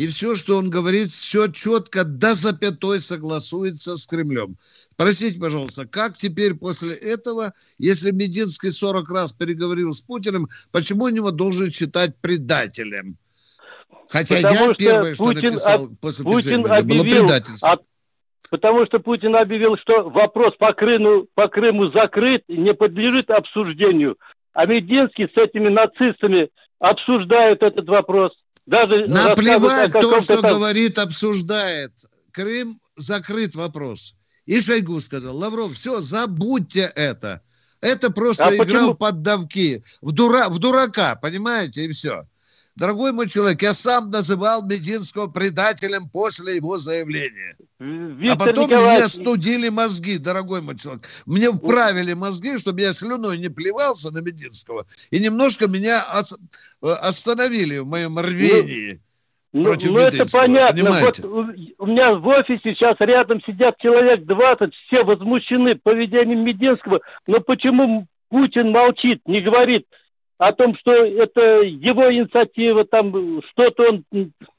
[0.01, 4.57] И все, что он говорит, все четко до запятой согласуется с Кремлем.
[4.63, 11.17] Спросите, пожалуйста, как теперь после этого, если Мединский 40 раз переговорил с Путиным, почему он
[11.17, 13.19] его должен считать предателем?
[14.09, 17.73] Хотя Потому я первое, что Путин, написал после Путин объявил было предательство.
[17.73, 17.83] От
[18.51, 24.17] потому что Путин объявил, что вопрос по Крыму, по Крыму закрыт и не подлежит обсуждению.
[24.55, 28.33] А Мединский с этими нацистами обсуждает этот вопрос.
[28.67, 30.55] Даже Наплевать то, что там...
[30.55, 31.93] говорит, обсуждает.
[32.33, 34.15] Крым закрыт вопрос.
[34.47, 37.43] И Шойгу сказал, Лавров, все, забудьте это.
[37.81, 38.95] Это просто а играл почему?
[38.95, 42.25] под давки, в, дура, в дурака, понимаете, и все.
[42.81, 47.55] Дорогой мой человек, я сам называл Мединского предателем после его заявления.
[47.79, 48.99] Виктор а потом Николаевич...
[48.99, 51.03] мне студили мозги, дорогой мой человек.
[51.27, 54.87] Мне вправили мозги, чтобы я слюной не плевался на Мединского.
[55.11, 56.01] И немножко меня
[56.81, 58.99] остановили в моем рвении.
[59.53, 60.83] Ну ну, против ну это понятно.
[60.83, 61.27] Понимаете?
[61.27, 67.01] Вот у меня в офисе сейчас рядом сидят человек 20, все возмущены поведением Мединского.
[67.27, 69.85] Но почему Путин молчит, не говорит
[70.41, 74.05] о том, что это его инициатива, там что-то он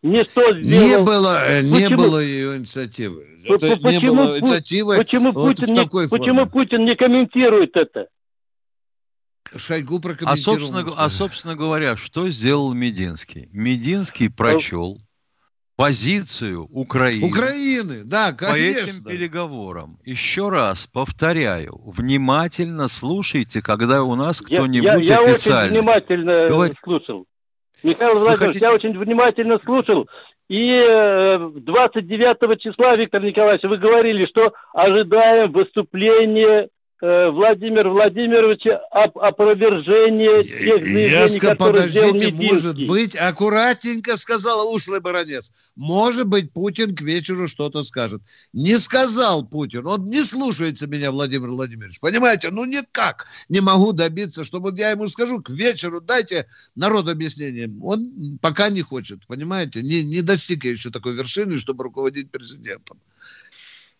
[0.03, 0.99] не то сделал.
[0.99, 1.79] Не было, э, почему?
[1.79, 3.35] не было ее инициативы.
[3.43, 8.09] Это почему, не было инициативы почему, вот Путин, не, почему Путин не комментирует это?
[9.55, 10.31] Шойгу прокомментировал.
[10.31, 13.49] А собственно, а, собственно говоря, что сделал Мединский?
[13.51, 15.01] Мединский прочел
[15.81, 18.53] позицию Украины, Украины да, конечно.
[18.53, 19.97] по этим переговорам.
[20.05, 26.71] Еще раз повторяю, внимательно слушайте, когда у нас кто-нибудь я, я, я очень внимательно Говор...
[26.83, 27.25] слушал.
[27.83, 28.65] Михаил Владимирович, хотите...
[28.65, 30.05] я очень внимательно слушал.
[30.49, 30.69] И
[31.61, 36.67] 29 э, числа, Виктор Николаевич, вы говорили, что ожидаем выступления
[37.01, 45.51] Э, Владимир Владимировича об опровержении тех заявлений, которые подождите, может быть, аккуратненько сказал ушлый баронец.
[45.75, 48.21] Может быть, Путин к вечеру что-то скажет.
[48.53, 49.87] Не сказал Путин.
[49.87, 51.99] Он не слушается меня, Владимир Владимирович.
[51.99, 52.51] Понимаете?
[52.51, 57.67] Ну, никак не могу добиться, чтобы я ему скажу к вечеру, дайте народ объяснение.
[57.81, 59.81] Он пока не хочет, понимаете?
[59.81, 62.99] Не, не достиг еще такой вершины, чтобы руководить президентом.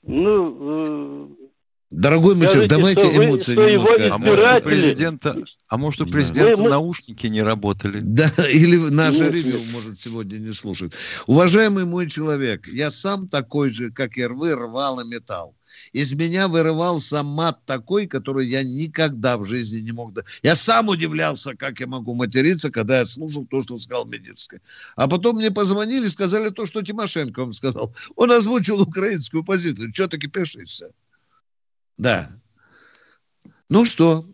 [0.04, 1.51] Ну, э,
[1.92, 4.14] Дорогой мальчик, давайте что эмоции вы, немножко.
[4.14, 8.00] А может, у президента, а может, у президента мы, наушники не работали?
[8.02, 10.94] Да, или наше нет, ревью может сегодня не слушать.
[11.28, 15.54] Уважаемый мой человек, я сам такой же, как и вы, рвал и металл.
[15.92, 20.14] Из меня вырывался мат такой, который я никогда в жизни не мог...
[20.44, 24.60] Я сам удивлялся, как я могу материться, когда я слушал то, что сказал Мединский.
[24.96, 27.94] А потом мне позвонили, сказали то, что Тимошенко вам сказал.
[28.16, 29.92] Он озвучил украинскую позицию.
[29.94, 30.92] Что ты кипишишься?
[32.02, 32.32] Да.
[33.70, 34.26] Ну что?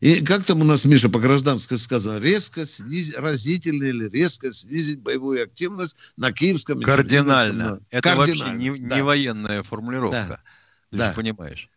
[0.00, 2.18] И как там у нас Миша по гражданской сказал?
[2.18, 6.80] Резко снизить, разительно или резко снизить боевую активность на Киевском...
[6.80, 7.80] Кардинально.
[7.90, 8.44] Это Кардинально.
[8.44, 8.96] вообще не, да.
[8.96, 10.26] не военная формулировка.
[10.28, 10.40] Да.
[10.90, 11.12] Ты да.
[11.16, 11.70] понимаешь.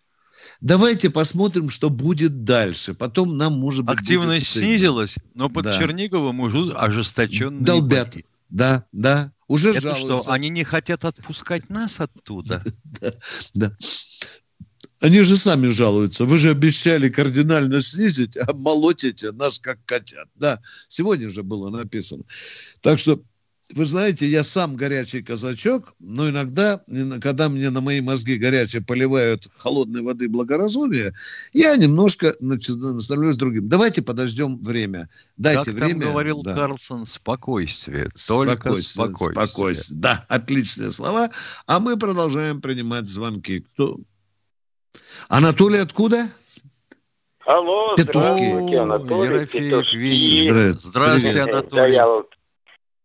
[0.60, 2.94] Давайте посмотрим, что будет дальше.
[2.94, 5.78] Потом нам, может быть, Активность снизилась, но под да.
[5.78, 8.14] Черниговым уже ожесточенные Долбят.
[8.14, 8.24] Бои.
[8.50, 9.32] Да, да.
[9.48, 10.24] Уже Это жалуются.
[10.24, 12.62] что, они не хотят отпускать нас оттуда?
[13.02, 13.14] Да,
[13.54, 13.78] да.
[15.04, 16.24] Они же сами жалуются.
[16.24, 20.30] Вы же обещали кардинально снизить, а молотите нас как котят.
[20.36, 22.24] Да, сегодня же было написано.
[22.80, 23.22] Так что,
[23.76, 26.82] вы знаете, я сам горячий казачок, но иногда,
[27.20, 31.14] когда мне на мои мозги горячие поливают холодной воды благоразумия,
[31.52, 33.68] я немножко становлюсь другим.
[33.68, 35.10] Давайте подождем время.
[35.36, 36.00] Дайте как время.
[36.00, 36.54] Как говорил да.
[36.54, 38.10] Карлсон, спокойствие.
[38.26, 39.48] Только спокойствие, спокойствие.
[39.48, 40.00] Спокойствие.
[40.00, 41.30] Да, отличные слова.
[41.66, 43.66] А мы продолжаем принимать звонки.
[43.74, 44.00] Кто?
[45.30, 46.26] Анатолий откуда?
[47.46, 50.72] Алло, здравствуйте, Анатолий Петушки.
[50.80, 51.82] Здравствуйте, Анатолий.
[51.82, 52.30] Да, я, вот,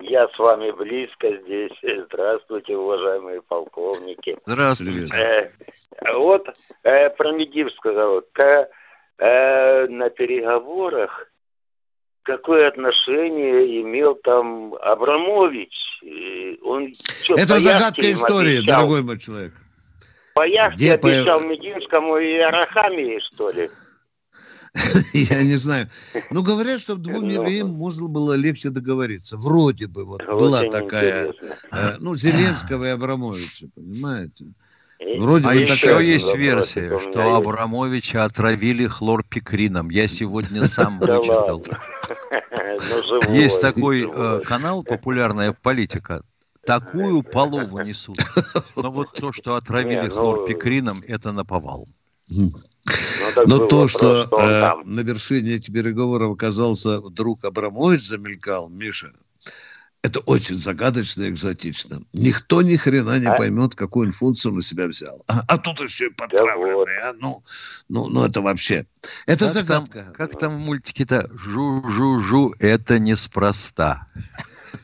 [0.00, 1.72] я с вами близко здесь.
[2.06, 4.36] Здравствуйте, уважаемые полковники.
[4.46, 5.12] Здравствуйте.
[5.16, 5.48] Э,
[6.14, 6.46] вот
[6.84, 8.22] э, про Медивского.
[8.32, 8.68] К,
[9.18, 11.32] э, на переговорах
[12.22, 15.72] какое отношение имел там Абрамович?
[16.62, 18.76] Он что, Это загадка истории, обещал?
[18.76, 19.52] дорогой мой человек.
[20.38, 21.46] По яхте обещал по...
[21.46, 23.66] Мединскому и Арахамии, что ли?
[25.12, 25.88] Я не знаю.
[26.30, 27.42] Ну, говорят, что двум ну.
[27.42, 29.36] евреям можно было легче договориться.
[29.36, 31.34] Вроде бы вот была такая,
[31.72, 34.44] э, ну, Зеленского и Абрамовича, понимаете?
[35.18, 36.02] Вроде а бы еще такая...
[36.02, 37.16] есть версия, что есть.
[37.16, 39.90] Абрамовича отравили хлорпикрином.
[39.90, 41.64] Я сегодня сам вычитал.
[43.26, 46.22] Ну, есть такой э, канал «Популярная политика»
[46.68, 48.18] такую полову несут.
[48.76, 51.86] Но вот то, что отравили ну, хлорпикрином, это наповал.
[52.30, 52.50] Ну,
[53.46, 59.12] Но то, что, э, на вершине этих переговоров оказался вдруг Абрамович замелькал, Миша,
[60.02, 62.00] это очень загадочно и экзотично.
[62.12, 63.34] Никто ни хрена не а?
[63.34, 65.24] поймет, какую он функцию на себя взял.
[65.26, 66.98] А, а тут еще и подтравленный.
[67.02, 67.14] А?
[67.18, 67.42] Ну,
[67.88, 68.84] ну, ну, это вообще...
[69.26, 70.02] Это как загадка.
[70.02, 71.30] Там, как там в мультике-то?
[71.32, 74.06] Жу-жу-жу, это неспроста.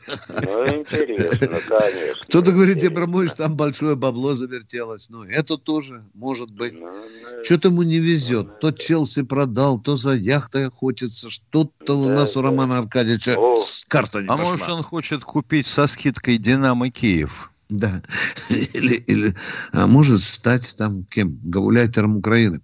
[0.07, 2.23] Ну, интересно, конечно.
[2.23, 5.09] Кто-то говорит, Абрамович, там большое бабло завертелось.
[5.09, 6.73] Ну, это тоже может быть.
[6.73, 8.47] Ну, ну, Что-то ему не везет.
[8.47, 11.29] Ну, то Челси продал, то за яхтой охотится.
[11.29, 12.39] Что-то да, у нас да.
[12.39, 13.57] у Романа Аркадьевича О.
[13.87, 14.53] карта не А пошла.
[14.53, 17.51] может, он хочет купить со скидкой «Динамо Киев»?
[17.69, 18.01] Да.
[18.49, 19.33] Или, или,
[19.71, 21.39] а может стать там кем?
[21.43, 22.59] Гауляйтером Украины.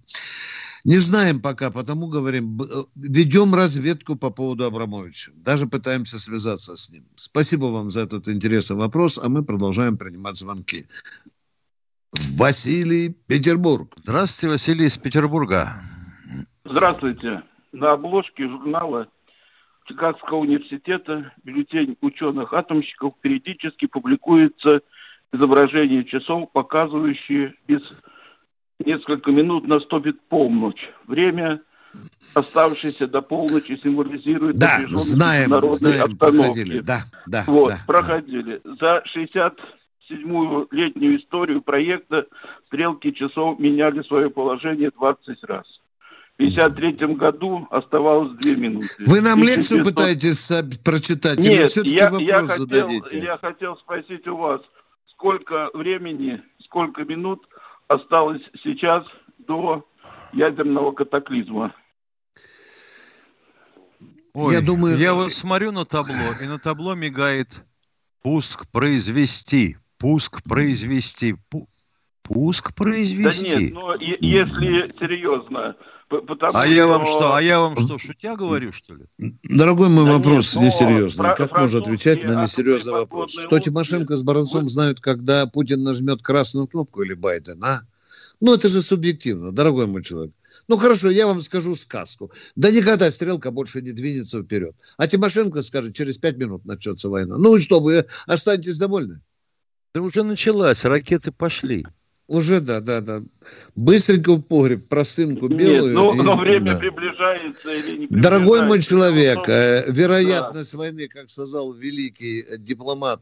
[0.84, 2.64] Не знаем пока, потому говорим, э,
[2.96, 5.30] ведем разведку по поводу Абрамовича.
[5.36, 7.04] Даже пытаемся связаться с ним.
[7.14, 10.86] Спасибо вам за этот интересный вопрос, а мы продолжаем принимать звонки.
[12.36, 13.94] Василий Петербург.
[14.02, 15.82] Здравствуйте, Василий из Петербурга.
[16.64, 17.42] Здравствуйте.
[17.72, 19.08] На обложке журнала
[19.86, 24.80] Чикагского университета бюллетень ученых-атомщиков периодически публикуется
[25.32, 28.02] изображение часов, показывающие без
[28.86, 30.88] несколько минут наступит полночь.
[31.06, 31.60] Время,
[32.34, 36.38] оставшееся до полночи, символизирует да, знаем, народной знаем, обстановки.
[36.38, 36.80] Проходили.
[36.80, 38.60] Да, да, вот, да, проходили.
[38.64, 38.74] Да.
[38.80, 42.26] За 67-ю летнюю историю проекта
[42.66, 45.66] стрелки часов меняли свое положение 20 раз.
[46.38, 48.86] В 1953 году оставалось две минуты.
[49.06, 50.50] Вы нам лекцию пытаетесь
[50.82, 51.38] прочитать?
[51.38, 54.62] Нет, я, я, хотел, я хотел спросить у вас,
[55.12, 57.46] сколько времени, сколько минут
[57.92, 59.06] осталось сейчас
[59.38, 59.86] до
[60.32, 61.74] ядерного катаклизма.
[64.34, 64.96] Ой, я думаю...
[64.96, 67.64] Я вот смотрю на табло, и на табло мигает
[68.22, 71.36] пуск произвести, пуск произвести,
[72.22, 73.52] пуск произвести.
[73.52, 75.76] Да нет, но если серьезно,
[76.20, 76.74] Потому а что...
[76.74, 77.34] я вам что?
[77.34, 79.04] А я вам что, шутя говорю, что ли?
[79.44, 81.24] Дорогой мой да вопрос нет, несерьезный.
[81.24, 83.32] Про, как можно отвечать на несерьезный вопрос?
[83.32, 87.80] Что Тимошенко с Баранцом знают, когда Путин нажмет красную кнопку или Байден, а?
[88.40, 90.34] Ну, это же субъективно, дорогой мой человек.
[90.68, 92.30] Ну, хорошо, я вам скажу сказку.
[92.56, 94.74] Да никогда стрелка больше не двинется вперед.
[94.96, 97.36] А Тимошенко скажет, через пять минут начнется война.
[97.38, 99.20] Ну и что, вы останетесь довольны?
[99.94, 101.86] Да уже началась, ракеты пошли.
[102.28, 103.20] Уже, да, да, да.
[103.76, 105.84] Быстренько в погреб, просынку белую.
[105.84, 106.78] Нет, ну, и, но время да.
[106.78, 108.30] приближается или не приближается.
[108.30, 109.52] Дорогой мой человек, но...
[109.52, 110.78] Э, вероятность да.
[110.78, 113.20] войны, как сказал великий дипломат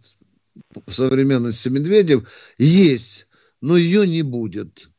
[0.86, 3.28] современности Медведев, есть,
[3.60, 4.90] но ее не будет.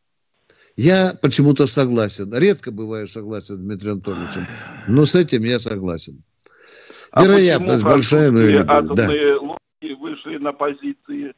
[0.76, 2.34] Я почему-то согласен.
[2.34, 4.48] Редко бываю согласен с Дмитрием Анатольевичем,
[4.88, 6.24] но с этим я согласен.
[7.12, 8.40] А Вероятность большая, но...
[8.40, 9.40] Атомные да.
[9.42, 11.34] лодки вышли на позиции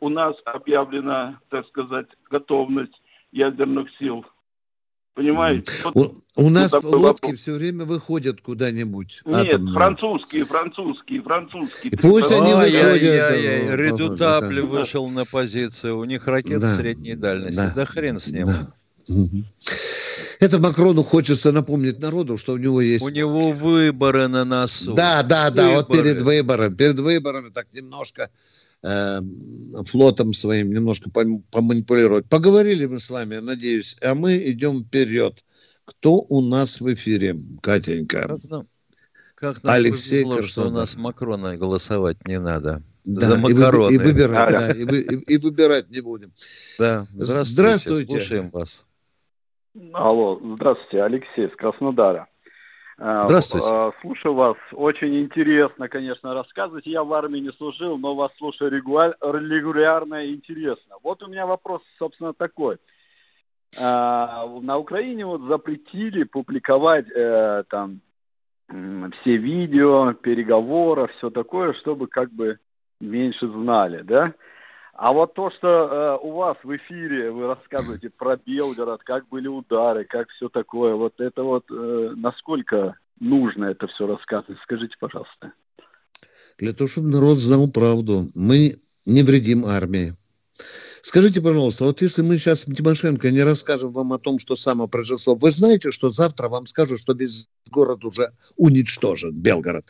[0.00, 2.94] у нас объявлена, так сказать, готовность
[3.32, 4.24] ядерных сил.
[5.14, 5.72] Понимаете?
[5.94, 7.38] Вот у, у нас лодки вопрос.
[7.38, 9.22] все время выходят куда-нибудь.
[9.24, 9.74] Нет, атомные.
[9.74, 11.92] французские, французские, французские.
[11.94, 13.30] И пусть они выходят.
[13.30, 14.66] Редутабли да.
[14.66, 15.96] вышел на позицию.
[15.96, 16.76] У них ракеты да.
[16.76, 17.56] средней дальности.
[17.56, 17.72] Да.
[17.74, 18.44] да хрен с ним.
[18.44, 18.52] Да.
[20.40, 23.04] Это Макрону хочется напомнить народу, что у него есть...
[23.04, 24.92] У него выборы на носу.
[24.92, 25.76] Да, да, да, выборы.
[25.76, 26.74] вот перед выборами.
[26.74, 28.28] Перед выборами так немножко
[28.86, 29.20] Э,
[29.84, 32.28] флотом своим немножко поманипулировать.
[32.28, 35.44] Поговорили мы с вами, надеюсь, а мы идем вперед.
[35.84, 38.28] Кто у нас в эфире, Катенька?
[38.28, 38.62] Как нам,
[39.34, 42.80] как нам Алексей повезло, что у нас Макрона голосовать не надо.
[43.04, 43.92] Да, За макароны.
[43.92, 46.30] И, вы, и, выбирать, да, и, вы, и, и выбирать не будем.
[46.78, 47.44] Да, здравствуйте.
[47.44, 48.16] здравствуйте.
[48.18, 48.84] Слушаем вас.
[49.94, 52.28] Алло, здравствуйте, Алексей из Краснодара.
[52.98, 53.68] А, Здравствуйте.
[53.70, 54.56] А, слушаю вас.
[54.72, 56.86] Очень интересно, конечно, рассказывать.
[56.86, 60.96] Я в армии не служил, но вас слушаю регулярно и интересно.
[61.02, 62.78] Вот у меня вопрос, собственно, такой.
[63.78, 68.00] А, на Украине вот запретили публиковать э, там
[68.68, 72.58] все видео, переговоры, все такое, чтобы как бы
[73.00, 74.32] меньше знали, да?
[74.98, 79.46] А вот то, что э, у вас в эфире вы рассказываете про Белгород, как были
[79.46, 85.52] удары, как все такое, вот это вот э, насколько нужно это все рассказывать, скажите, пожалуйста.
[86.58, 88.72] Для того, чтобы народ знал правду, мы
[89.04, 90.14] не вредим армии.
[91.02, 95.34] Скажите, пожалуйста, вот если мы сейчас Тимошенко не расскажем вам о том, что само произошло,
[95.34, 99.84] вы знаете, что завтра вам скажут, что весь город уже уничтожен, Белгород?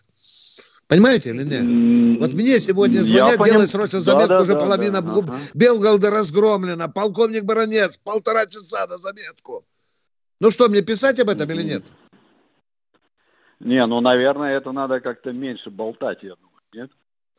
[0.89, 2.21] Понимаете или нет?
[2.21, 3.55] Вот мне сегодня звонят, поним...
[3.55, 5.35] делай срочно заметку, да, уже да, половина да, ага.
[5.55, 9.65] Белгорода разгромлена, полковник Баронец, полтора часа на заметку.
[10.41, 11.85] Ну что, мне писать об этом или нет?
[13.59, 16.91] Не, ну, наверное, это надо как-то меньше болтать, я думаю, нет?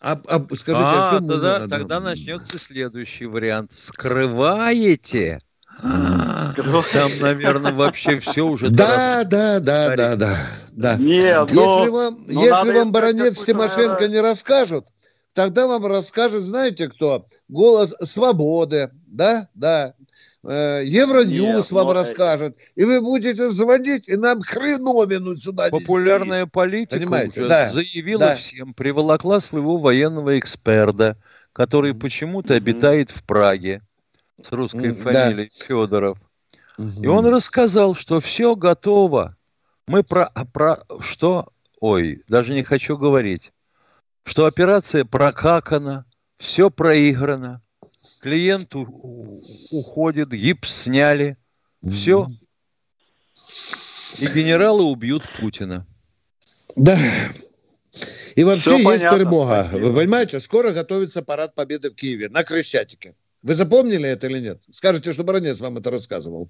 [0.02, 1.68] А, а скажите, а, а чем тогда, мы...
[1.70, 3.72] тогда начнется следующий вариант.
[3.74, 5.40] Скрываете
[5.82, 8.70] там, наверное, вообще все уже...
[8.70, 10.38] Да, да, да, да, да,
[10.72, 10.96] да.
[10.98, 14.88] Нет, если вам, если вам баронец Тимошенко не расскажут,
[15.34, 17.26] тогда вам расскажет, знаете кто?
[17.48, 19.94] Голос свободы, да, да.
[20.44, 21.92] Э, Евроньюз вам но...
[21.92, 22.56] Э, расскажет.
[22.76, 26.52] И вы будете звонить, и нам хреновину сюда Популярная нести.
[26.52, 27.42] политика Понимаете?
[27.42, 27.74] уже да.
[27.74, 28.36] заявила да.
[28.36, 31.18] всем, приволокла своего военного эксперта,
[31.54, 33.82] который почему-то обитает в Праге
[34.42, 35.66] с русской фамилией да.
[35.66, 36.18] Федоров.
[36.78, 37.04] Угу.
[37.04, 39.36] И он рассказал, что все готово.
[39.88, 41.48] Мы про, про что?
[41.80, 43.52] Ой, даже не хочу говорить.
[44.24, 46.06] Что операция прокакана,
[46.38, 47.62] все проиграно,
[48.22, 51.38] клиент уходит, гипс сняли,
[51.82, 52.28] все.
[54.20, 55.86] И генералы убьют Путина.
[56.76, 56.98] Да.
[58.36, 59.18] И вообще Все есть понятно.
[59.20, 59.70] тревога.
[59.72, 63.16] Вы понимаете, скоро готовится парад победы в Киеве на Крещатике.
[63.48, 64.62] Вы запомнили это или нет?
[64.70, 66.50] Скажите, что Баранец вам это рассказывал.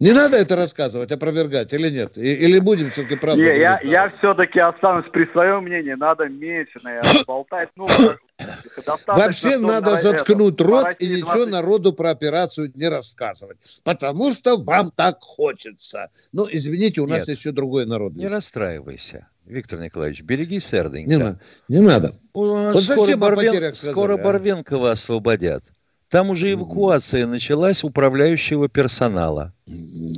[0.00, 2.18] Не надо это рассказывать, опровергать или нет?
[2.18, 5.94] или будем все-таки правду не, я, я все-таки останусь при своем мнении.
[5.94, 7.68] Надо меньше, наверное, болтать.
[7.76, 7.86] Ну,
[9.06, 11.52] Вообще надо заткнуть это, рот и ничего 20...
[11.52, 13.80] народу про операцию не рассказывать.
[13.84, 16.10] Потому что вам так хочется.
[16.32, 18.14] Ну, извините, у нет, нас еще другой народ.
[18.14, 19.28] Не расстраивайся.
[19.46, 21.10] Виктор Николаевич, береги серденько.
[21.10, 22.12] Не, на, не надо.
[22.34, 23.74] Вот скоро, Барвен...
[23.74, 24.16] скоро а?
[24.18, 25.62] Барвенкова освободят.
[26.08, 29.52] Там уже эвакуация началась управляющего персонала.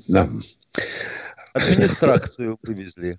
[0.09, 0.29] Да.
[1.53, 3.19] Администрацию вывезли.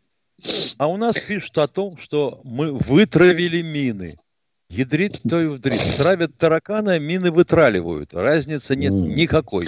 [0.78, 4.16] А у нас пишут о том, что мы вытравили мины.
[4.70, 5.80] Ядрит, то и вдрит.
[5.98, 8.14] Травят таракана, мины вытраливают.
[8.14, 9.68] Разницы нет никакой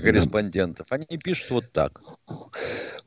[0.00, 0.86] корреспондентов.
[0.90, 2.00] Они пишут вот так.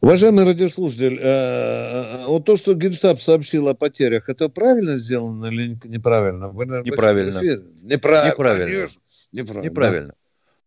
[0.01, 6.49] Уважаемый радиослушатель, э, вот то, что Генштаб сообщил о потерях, это правильно сделано или неправильно?
[6.49, 7.29] Вы, наверное, неправильно.
[7.29, 8.27] Неправильно.
[8.29, 8.87] Неправильно.
[9.31, 9.69] Неправильно.
[9.69, 10.13] неправильно.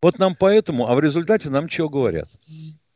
[0.02, 2.26] Вот нам поэтому, а в результате нам чего говорят?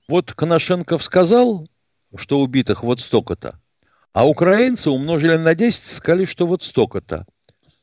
[0.08, 1.68] Вот Коношенков сказал,
[2.16, 3.60] что убитых вот столько-то,
[4.12, 7.26] а украинцы умножили на 10, сказали, что вот столько-то.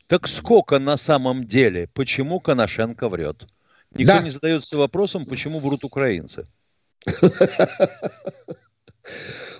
[0.07, 1.87] Так сколько на самом деле?
[1.93, 3.47] Почему Коношенко врет?
[3.93, 4.23] Никто да.
[4.23, 6.45] не задается вопросом, почему врут украинцы.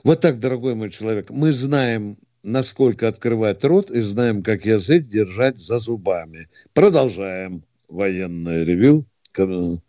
[0.04, 5.60] Вот так, дорогой мой человек, мы знаем, насколько открывать рот и знаем, как язык держать
[5.60, 6.48] за зубами.
[6.74, 9.06] Продолжаем военное ревю.
[9.38, 9.80] Владимир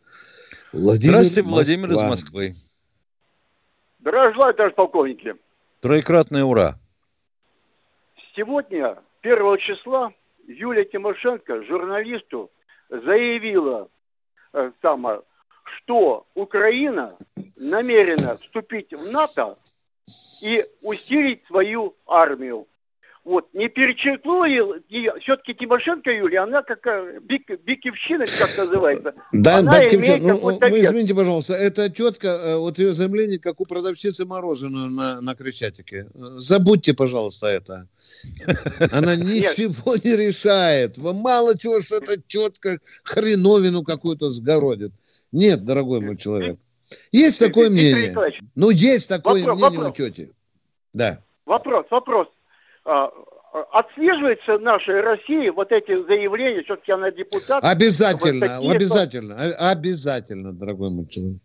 [0.73, 2.05] Здравствуйте, Владимир Москва.
[2.05, 2.53] из Москвы.
[4.01, 5.35] Здравия желаю, товарищ полковники.
[5.81, 6.79] Троекратное ура.
[8.37, 10.13] Сегодня, 1 числа,
[10.47, 12.51] Юлия Тимошенко, журналисту,
[12.89, 13.89] заявила,
[14.53, 15.25] э, само,
[15.65, 17.11] что Украина
[17.57, 19.59] намерена вступить в НАТО
[20.43, 22.67] и усилить свою армию.
[23.25, 24.83] Вот, не перечеркнула ее,
[25.21, 26.81] все-таки Тимошенко Юлия, она как
[27.23, 29.15] бик, бикивщина, как называется.
[29.31, 33.65] Да, она имеет ну, вы извините, пожалуйста, эта тетка, э, вот ее заявление, как у
[33.65, 36.09] продавщицы мороженого на, на Крещатике.
[36.15, 37.87] Забудьте, пожалуйста, это.
[38.91, 40.99] Она ничего не решает.
[40.99, 44.91] Вы мало чего, что эта тетка хреновину какую-то сгородит.
[45.31, 46.57] Нет, дорогой мой человек.
[47.13, 48.13] Есть такое мнение.
[48.57, 50.01] Ну, есть такое вопрос, мнение вопрос.
[50.01, 50.31] у тети.
[50.93, 51.19] Да.
[51.47, 52.27] Вопрос, вопрос.
[52.85, 53.11] А,
[53.73, 57.62] отслеживается нашей России вот эти заявления, все-таки она депутат.
[57.62, 61.38] Обязательно, вот обязательно, обязательно, дорогой мой человек.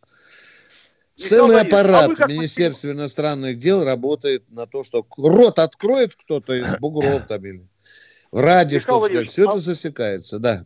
[1.16, 6.78] Целый аппарат а в Министерстве иностранных дел работает на то, что рот откроет кто-то из
[6.78, 7.62] бугров там или
[8.32, 9.50] в радио, что сказать, все а...
[9.50, 10.66] это засекается, да.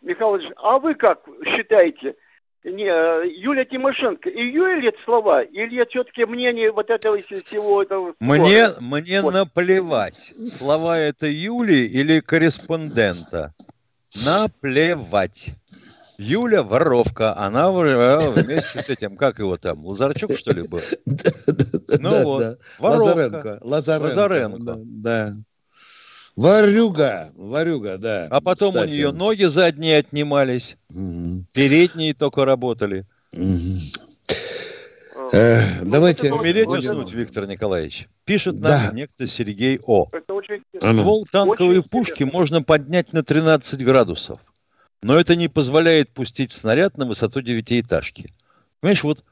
[0.00, 2.14] Михаил Владимирович, а вы как считаете,
[2.64, 8.14] не, Юлия Тимошенко, ее ли это слова, или все-таки мнение вот этого всего этого?
[8.20, 9.32] Мне, мне вот.
[9.32, 13.54] наплевать, слова это Юли или корреспондента.
[14.26, 15.54] Наплевать.
[16.18, 17.70] Юля воровка, она
[18.18, 20.80] вместе с этим, как его там, Лазарчук, что ли, был?
[21.98, 23.58] Ну вот, воровка.
[23.62, 24.76] Лазаренко.
[24.84, 25.32] Да.
[26.40, 28.26] Варюга, варюга, да.
[28.30, 28.88] А потом кстати.
[28.88, 31.44] у нее ноги задние отнимались, угу.
[31.52, 33.06] передние только работали.
[33.34, 33.44] Угу.
[35.34, 36.32] Э, давайте...
[36.32, 38.08] Умереть уснуть, Виктор Николаевич.
[38.24, 38.90] Пишет нам да.
[38.94, 40.08] некто Сергей О.
[40.78, 44.40] Ствол танковой пушки можно поднять на 13 градусов,
[45.02, 48.32] но это не позволяет пустить снаряд на высоту девятиэтажки.
[48.80, 49.22] Понимаешь, вот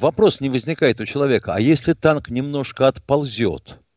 [0.00, 3.78] вопрос не возникает у человека, а если танк немножко отползет–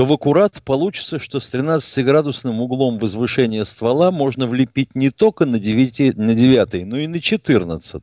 [0.00, 5.58] то в аккурат получится, что с 13-градусным углом возвышения ствола можно влепить не только на
[5.58, 8.02] 9, на 9 но и на 14.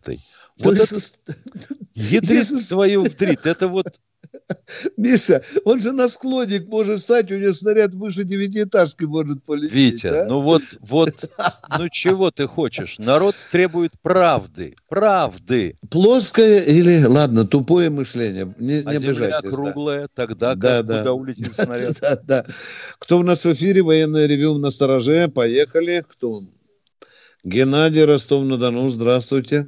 [0.60, 0.98] Вот это
[1.96, 3.48] ядрит твою вдрит.
[3.48, 4.00] Это вот
[4.98, 9.74] Миша, он же на склоник может стать, у него снаряд выше девятиэтажки может полететь.
[9.74, 10.26] Витя, да?
[10.26, 11.14] ну вот, вот,
[11.78, 12.98] ну чего ты хочешь?
[12.98, 15.76] Народ требует правды, правды.
[15.90, 20.08] Плоское или, ладно, тупое мышление, не, а не земля круглая, да.
[20.14, 20.98] тогда да, как, да.
[21.00, 21.87] куда улетит снаряд?
[21.88, 22.46] Да, да, да.
[23.00, 23.82] Кто у нас в эфире?
[23.82, 25.28] Военное ревю на стороже.
[25.28, 26.04] Поехали.
[26.08, 26.44] Кто?
[27.44, 29.68] Геннадий Ростов-на-Дону, здравствуйте.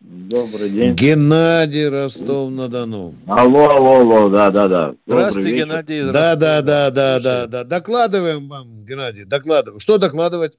[0.00, 0.94] Добрый день.
[0.94, 3.12] Геннадий Ростов-на-Дону.
[3.26, 4.94] Алло, алло, алло, да, да, да.
[5.06, 6.04] Здравствуйте, Геннадий.
[6.12, 7.64] Да, да, да, да, да, да.
[7.64, 9.80] Докладываем вам, Геннадий, докладываем.
[9.80, 10.58] Что докладывать?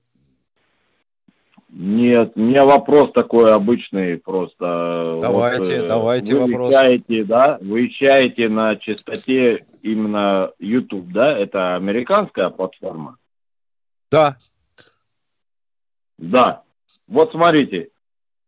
[1.70, 5.20] Нет, у меня вопрос такой обычный просто.
[5.22, 6.72] Давайте, вот, давайте вы вопрос.
[6.72, 11.38] Вещаете, да, вы вещаете на частоте именно YouTube, да?
[11.38, 13.18] Это американская платформа?
[14.10, 14.38] Да.
[16.18, 16.64] Да.
[17.08, 17.90] Вот смотрите,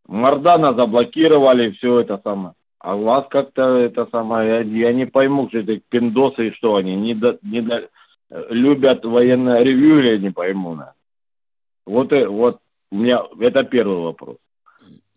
[0.07, 2.53] Мордана заблокировали, все это самое.
[2.79, 6.77] А у вас как-то это самое, я, я не пойму, что это пиндосы и что
[6.77, 7.89] они, не, до, не до,
[8.49, 10.75] любят военное ревью, я не пойму.
[10.75, 10.93] На.
[11.85, 12.53] Вот, э, вот
[12.91, 14.37] у меня, это первый вопрос.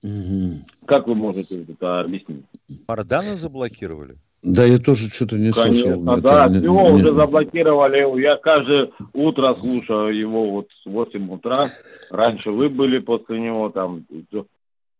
[0.02, 0.86] Угу.
[0.86, 2.44] Как вы можете это объяснить?
[2.88, 4.16] Мордана заблокировали?
[4.42, 6.20] Да, я тоже что-то не Конечно, слышал.
[6.20, 8.20] да, это, его не, уже заблокировали.
[8.20, 11.66] Я каждое утро слушаю его вот с 8 утра.
[12.10, 14.04] Раньше вы были после него там.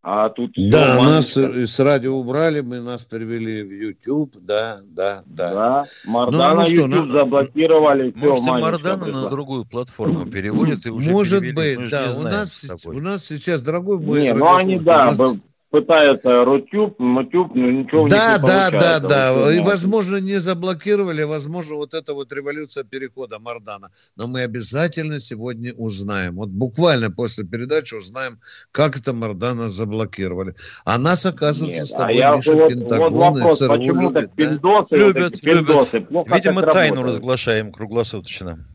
[0.05, 5.55] А тут да, нас с радио убрали, мы нас перевели в YouTube, да, да, да.
[5.55, 7.11] Да, Мардана ну, ну, что, YouTube на...
[7.13, 8.13] заблокировали.
[8.17, 12.15] Может, все, Мардана на другую платформу переводят и уже Может быть, да.
[12.17, 14.23] У нас, у нас сейчас, дорогой мой...
[14.23, 19.09] Не, ну они, да, нас пытаются Рутюб, Мотюб, но ничего да, не Да, да, да,
[19.09, 19.55] да.
[19.55, 23.91] И, возможно, не заблокировали, возможно, вот эта вот революция перехода Мардана.
[24.15, 26.37] Но мы обязательно сегодня узнаем.
[26.37, 28.39] Вот буквально после передачи узнаем,
[28.71, 30.55] как это Мардана заблокировали.
[30.85, 34.15] А нас, оказывается, Нет, с тобой, а Миша, вот, Пентагон вот вопрос, ЦРУ почему любят,
[34.15, 34.97] так пиндосы, да?
[34.99, 36.27] любят, вот пиндосы, любят.
[36.35, 38.67] Видимо, тайну разглашаем круглосуточно.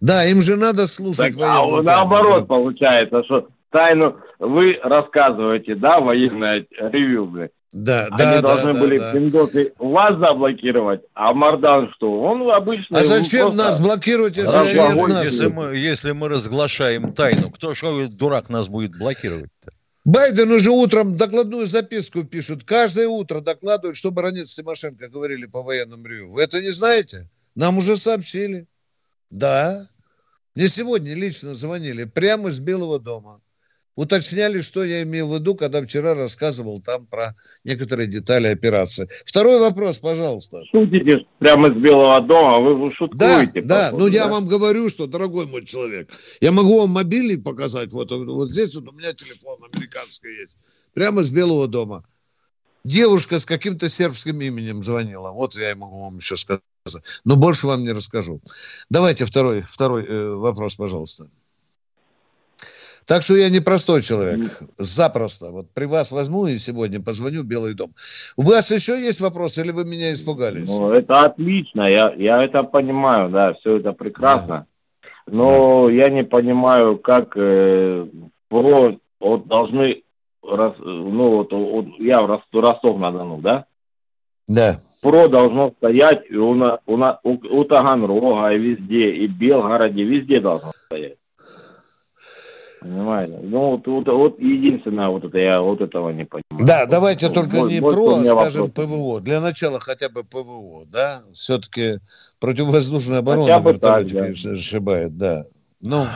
[0.00, 2.46] Да, им же надо слушать так, А наоборот да.
[2.46, 7.50] получается, что тайну вы рассказываете, да, военное ревью, блядь.
[7.72, 12.22] Да, Они да, должны да, были да, вас заблокировать, а Мардан что?
[12.22, 12.98] Он обычно...
[12.98, 15.24] А зачем нас блокировать, если нет нас?
[15.24, 19.72] Если мы, если мы разглашаем тайну, кто что дурак нас будет блокировать-то?
[20.06, 22.64] Байден уже утром докладную записку пишут.
[22.64, 26.30] Каждое утро докладывают, что Баранец Тимошенко говорили по военному ревью.
[26.30, 27.28] Вы это не знаете?
[27.56, 28.66] Нам уже сообщили.
[29.30, 29.86] Да.
[30.54, 33.40] Мне сегодня лично звонили прямо из Белого дома
[33.96, 37.34] уточняли, что я имел в виду, когда вчера рассказывал там про
[37.64, 39.08] некоторые детали операции.
[39.24, 40.62] Второй вопрос, пожалуйста.
[40.70, 43.62] Шутите прямо из Белого дома, вы шуткуете.
[43.62, 44.14] Да, да, ну да?
[44.14, 48.76] я вам говорю, что, дорогой мой человек, я могу вам мобильный показать, вот, вот здесь
[48.76, 50.56] вот у меня телефон американский есть,
[50.92, 52.04] прямо из Белого дома.
[52.84, 56.62] Девушка с каким-то сербским именем звонила, вот я могу вам еще сказать,
[57.24, 58.40] но больше вам не расскажу.
[58.90, 61.26] Давайте второй, второй э, вопрос, пожалуйста.
[63.06, 64.46] Так что я не простой человек.
[64.76, 65.50] Запросто.
[65.50, 67.92] Вот при вас возьму и сегодня позвоню в Белый дом.
[68.36, 70.68] У вас еще есть вопрос или вы меня испугались?
[70.68, 71.82] Ну, это отлично.
[71.82, 74.66] Я, я это понимаю, да, все это прекрасно.
[75.06, 75.32] Да.
[75.32, 75.92] Но да.
[75.92, 78.06] я не понимаю, как э,
[78.48, 80.02] про вот должны
[80.42, 83.66] ну вот, вот я в Ростов-на-Дону, да?
[84.48, 84.76] Да.
[85.02, 86.94] ПРО должно стоять у, у,
[87.24, 91.16] у, у Таганрога и везде, и Белгороде, везде должно стоять.
[92.80, 93.38] Понимаете?
[93.42, 96.66] Ну, вот, вот, вот единственное, вот это я вот этого не понимаю.
[96.66, 98.86] Да, давайте вот, только может, не про, скажем, вопрос.
[98.86, 99.20] ПВО.
[99.20, 101.22] Для начала хотя бы ПВО, да?
[101.32, 101.98] Все-таки
[102.38, 104.26] противовоздушная оборона хотя бы так, да.
[104.26, 105.44] ошибает, да.
[105.80, 106.06] Ну,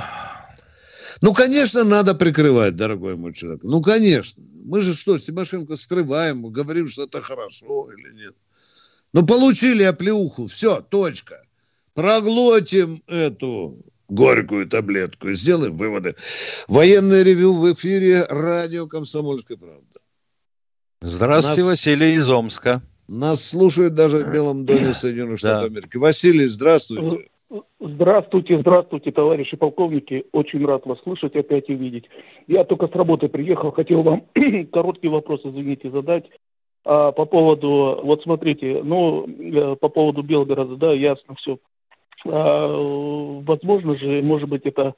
[1.22, 3.61] ну, конечно, надо прикрывать, дорогой мой человек.
[3.62, 4.42] Ну, конечно.
[4.64, 8.34] Мы же что, Тимошенко скрываем, говорим, что это хорошо или нет.
[9.12, 11.42] Ну, получили оплеуху, все, точка.
[11.94, 13.76] Проглотим эту
[14.11, 16.14] горькую таблетку и сделаем выводы.
[16.68, 20.00] Военное ревю в эфире радио «Комсомольская правда».
[21.00, 22.82] Здравствуйте, нас, Василий из Омска.
[23.08, 25.96] Нас слушают даже в Белом доме Соединенных Штатов Америки.
[25.96, 27.28] Василий, здравствуйте.
[27.80, 30.24] Здравствуйте, здравствуйте, товарищи полковники.
[30.32, 32.04] Очень рад вас слышать, опять увидеть.
[32.46, 34.26] Я только с работы приехал, хотел вам
[34.72, 36.26] короткий вопрос, извините, задать.
[36.84, 41.58] А, по поводу, вот смотрите, ну, э, по поводу Белгорода, да, ясно все
[42.27, 44.95] а, возможно же, может быть, это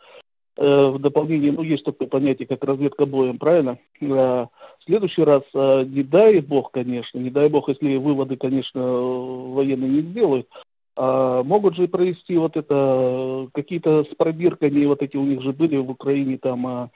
[0.56, 3.78] э, в дополнение, ну, есть такое понятие, как разведка боем, правильно?
[4.02, 4.46] А,
[4.78, 9.90] в следующий раз, а, не дай бог, конечно, не дай бог, если выводы, конечно, военные
[9.90, 10.48] не сделают,
[10.96, 15.76] а, могут же провести вот это, какие-то с пробирками, вот эти у них же были
[15.76, 16.88] в Украине там Э,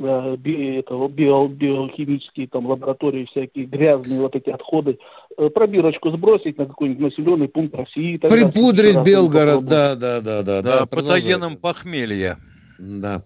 [0.00, 4.98] би, это, био, биохимические там лаборатории, всякие грязные вот эти отходы,
[5.36, 8.18] э, пробирочку сбросить на какой-нибудь населенный пункт России.
[8.18, 10.62] Тогда Припудрить Белгород, да, да, да, да.
[10.62, 12.38] Да, да патогеном похмелья.
[12.78, 13.20] Да.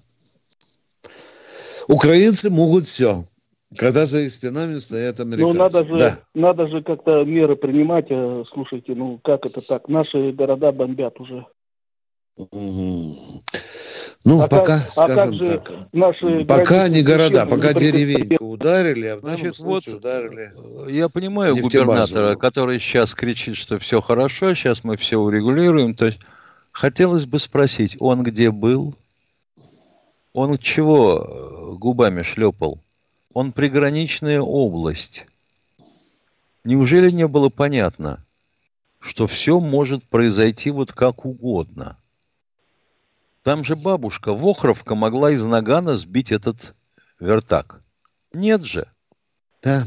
[1.88, 3.24] Украинцы могут все.
[3.76, 5.52] Когда за их спинами стоят американцы.
[5.52, 6.18] Ну, надо же, да.
[6.34, 8.06] надо же как-то меры принимать.
[8.08, 9.88] Э, слушайте, ну, как это так?
[9.88, 11.46] Наши города бомбят уже.
[12.36, 13.12] Угу.
[14.24, 18.52] Ну, а пока, как, скажем а как же так, наши пока не города, пока деревеньку
[18.52, 20.52] ударили, а в Значит, вот ударили.
[20.56, 25.94] Э, я понимаю губернатора, который сейчас кричит, что все хорошо, сейчас мы все урегулируем.
[25.94, 26.20] То есть
[26.72, 28.94] хотелось бы спросить, он где был?
[30.32, 32.80] Он чего э, губами шлепал?
[33.34, 35.26] Он приграничная область.
[36.64, 38.24] Неужели не было понятно,
[39.00, 41.98] что все может произойти вот как угодно?
[43.44, 46.74] Там же бабушка Вохровка могла из нагана сбить этот
[47.20, 47.82] вертак.
[48.32, 48.86] Нет же.
[49.62, 49.84] Да.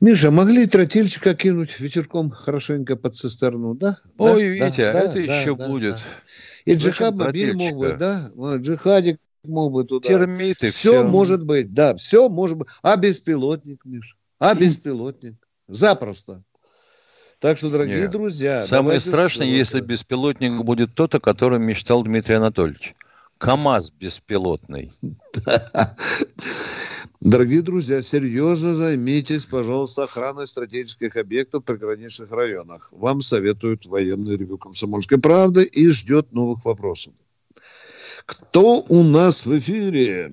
[0.00, 3.98] Миша, могли тротильчика кинуть вечерком хорошенько под цистерну, да?
[4.18, 5.94] Ой, да, Витя, да, это да, еще да, будет.
[5.94, 6.00] Да.
[6.64, 8.30] И джихад-мобиль мог быть, да?
[8.58, 10.06] Джихадик мог быть туда.
[10.06, 10.68] Термиты.
[10.68, 12.68] Все, все может быть, да, все может быть.
[12.82, 14.14] А беспилотник, Миша?
[14.38, 15.34] А беспилотник?
[15.66, 16.44] Запросто.
[17.40, 18.10] Так что, дорогие Нет.
[18.10, 18.66] друзья...
[18.66, 19.76] Самое страшное, ссылаться.
[19.76, 22.96] если беспилотник будет тот, о котором мечтал Дмитрий Анатольевич.
[23.38, 24.90] КАМАЗ беспилотный.
[27.20, 32.88] Дорогие друзья, серьезно займитесь, пожалуйста, охраной стратегических объектов в приграничных районах.
[32.92, 37.14] Вам советуют военный ревю «Комсомольской правды» и ждет новых вопросов.
[38.26, 40.32] Кто у нас в эфире?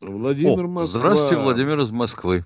[0.00, 1.00] Владимир О, Москва.
[1.00, 2.44] Здравствуйте, Владимир из Москвы.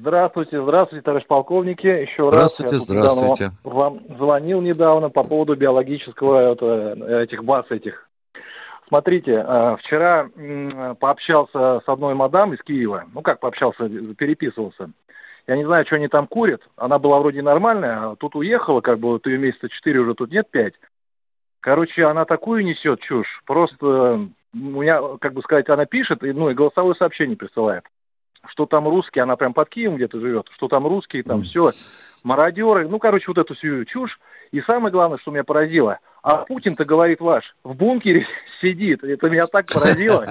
[0.00, 1.86] Здравствуйте, здравствуйте, товарищ полковники.
[1.86, 2.84] Еще Здравствуйте, раз.
[2.84, 3.44] здравствуйте.
[3.64, 8.08] недавно Вам звонил недавно по поводу биологического это, этих баз этих.
[8.86, 10.28] Смотрите, э, вчера
[11.00, 13.06] пообщался с одной мадам из Киева.
[13.12, 14.90] Ну как пообщался, переписывался.
[15.48, 16.62] Я не знаю, что они там курят.
[16.76, 20.30] Она была вроде нормальная, а тут уехала, как бы вот ее месяца четыре уже тут
[20.30, 20.74] нет, пять.
[21.58, 23.42] Короче, она такую несет чушь.
[23.46, 27.82] Просто у меня, как бы сказать, она пишет, ну и голосовое сообщение присылает
[28.50, 31.70] что там русские, она прям под Киевом где-то живет, что там русские, там все,
[32.24, 34.18] мародеры, ну, короче, вот эту всю чушь.
[34.50, 38.26] И самое главное, что меня поразило, а Путин-то, говорит ваш, в бункере
[38.60, 40.24] сидит, это меня так поразило.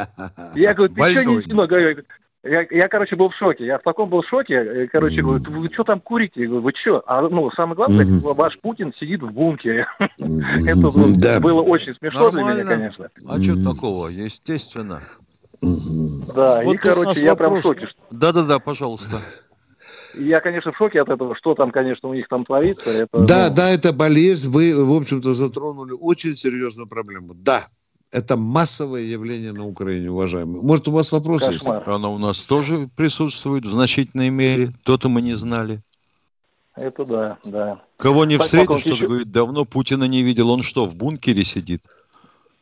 [0.56, 1.98] Я говорю, ты что не ну, говорю,
[2.44, 3.66] я, я, короче, был в шоке.
[3.66, 4.88] Я в таком был шоке.
[4.92, 6.42] Короче, говорю, вы что там курите?
[6.42, 7.04] Я говорю, вы что?
[7.06, 8.06] А, ну, самое главное,
[8.36, 9.88] ваш Путин сидит в бункере.
[10.00, 13.10] Это было очень смешно для меня, конечно.
[13.30, 14.08] А что такого?
[14.08, 15.00] Естественно.
[15.62, 17.88] Да, вот и, короче, я прям в шоке.
[18.12, 19.18] Да-да-да, пожалуйста.
[20.14, 22.90] Я, конечно, в шоке от этого, что там, конечно, у них там творится.
[22.90, 23.56] Это, да, ну...
[23.56, 24.50] да, это болезнь.
[24.50, 27.34] Вы, в общем-то, затронули очень серьезную проблему.
[27.36, 27.68] Да,
[28.12, 30.62] это массовое явление на Украине, уважаемые.
[30.62, 31.78] Может, у вас вопросы Кошмар.
[31.78, 31.88] есть?
[31.88, 34.74] Оно у нас тоже присутствует в значительной мере.
[34.84, 35.82] То-то мы не знали.
[36.76, 37.82] Это да, да.
[37.98, 40.52] Кого не Так, встретишь, кто еще- говорит, давно Путина не видел.
[40.52, 41.82] Он что, в бункере сидит?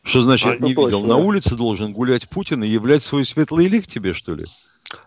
[0.06, 0.84] Что значит А, это не видел?
[0.84, 1.16] точно, На да.
[1.18, 4.44] улице должен гулять Путин и являть свой светлый лик тебе, что ли?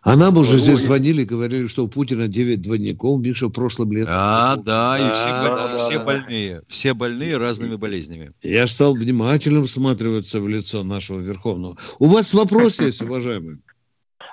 [0.03, 0.87] А нам уже Ой, здесь ой.
[0.87, 4.13] звонили, говорили, что у Путина 9 двойников, Миша в прошлом летом.
[4.17, 6.05] А, да, и все, Да, боль- да, все да.
[6.05, 6.63] больные.
[6.69, 8.33] Все больные разными болезнями.
[8.43, 11.77] Я стал внимательно всматриваться в лицо нашего Верховного.
[12.01, 13.59] У вас вопрос есть, уважаемый?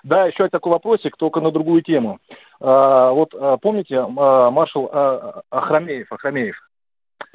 [0.03, 2.19] Да, еще такой вопросик, только на другую тему.
[2.59, 6.55] А, вот а, помните а, маршал а, Ахрамеев, Ахрамеев?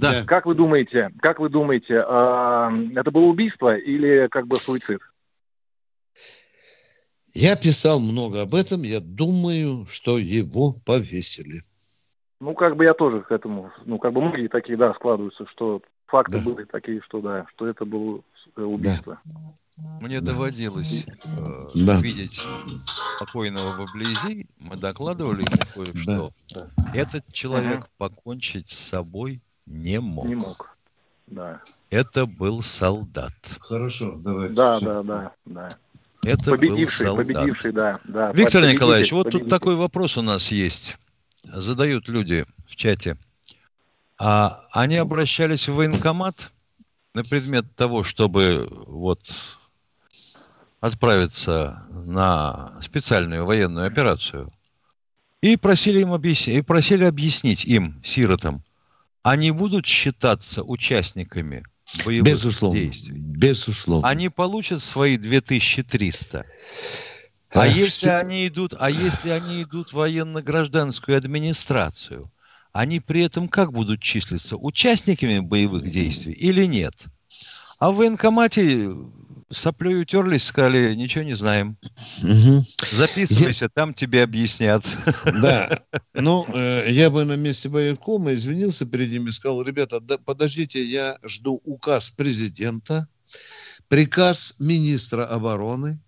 [0.00, 0.24] Да.
[0.24, 5.00] Как вы думаете, как вы думаете, а, это было убийство или как бы суицид?
[7.34, 8.82] Я писал много об этом.
[8.82, 11.60] Я думаю, что его повесили.
[12.40, 15.82] Ну, как бы я тоже к этому, ну, как бы многие такие, да, складываются, что
[16.06, 16.40] факты Да.
[16.40, 18.22] были такие, что да, что это было
[18.56, 19.20] э, убийство.
[20.00, 22.00] Мне доводилось э, Да.
[22.00, 22.40] видеть
[23.20, 24.46] покойного вблизи.
[24.58, 26.32] Мы докладывали ему кое-что.
[26.94, 30.26] Этот человек покончить с собой не мог.
[30.26, 30.76] Не мог.
[31.28, 31.60] Да.
[31.90, 33.32] Это был солдат.
[33.60, 34.54] Хорошо, давайте.
[34.54, 35.68] Да, да, да, да.
[36.24, 37.26] Это Победивший, был солдат.
[37.34, 38.32] победивший, да, да.
[38.32, 39.50] Виктор Победитель, Николаевич, вот тут победитель.
[39.50, 40.98] такой вопрос у нас есть.
[41.44, 43.16] Задают люди в чате.
[44.18, 46.52] А они обращались в военкомат
[47.14, 49.20] на предмет того, чтобы вот
[50.80, 54.52] отправиться на специальную военную операцию.
[55.40, 58.62] И просили, им объяснить, и просили объяснить им, сиротам,
[59.22, 61.64] они будут считаться участниками
[62.04, 62.78] боевых Безусловно.
[62.80, 63.18] действий.
[63.20, 64.08] Безусловно.
[64.08, 66.44] Они получат свои 2300.
[67.52, 72.30] А А если всё- они идут, а если они идут в военно-гражданскую администрацию,
[72.72, 74.56] они при этом как будут числиться?
[74.56, 76.94] Участниками боевых действий или нет?
[77.80, 78.88] А в военкомате
[79.50, 81.76] соплей утерлись, сказали, ничего не знаем.
[82.22, 82.62] Мгм.
[82.92, 84.84] Записывайся, там тебе объяснят.
[85.24, 85.68] Да.
[86.14, 90.84] Ну, э, я бы на месте военкома извинился перед ними и сказал, ребята, да, подождите,
[90.84, 93.08] я жду указ президента,
[93.88, 95.98] приказ министра обороны,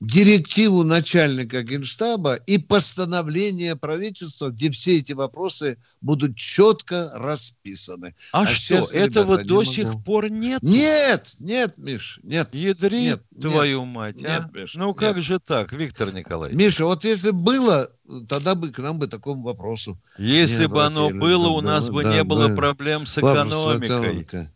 [0.00, 8.14] директиву начальника генштаба и постановление правительства, где все эти вопросы будут четко расписаны.
[8.32, 9.64] А, А что, щас, этого ребята, до могу.
[9.66, 10.62] сих пор нет?
[10.62, 12.48] Нет, нет, Миш, нет.
[12.54, 14.20] Ядри Нет, твою мать, а?
[14.20, 14.96] нет, Миш, ну нет.
[14.96, 16.58] как же так, Виктор Николаевич?
[16.58, 17.90] Миша, вот если было,
[18.28, 21.92] тогда бы к нам бы такому вопросу Если не бы оно было, у нас да,
[21.92, 22.54] бы да, не было да.
[22.56, 24.48] проблем с экономикой.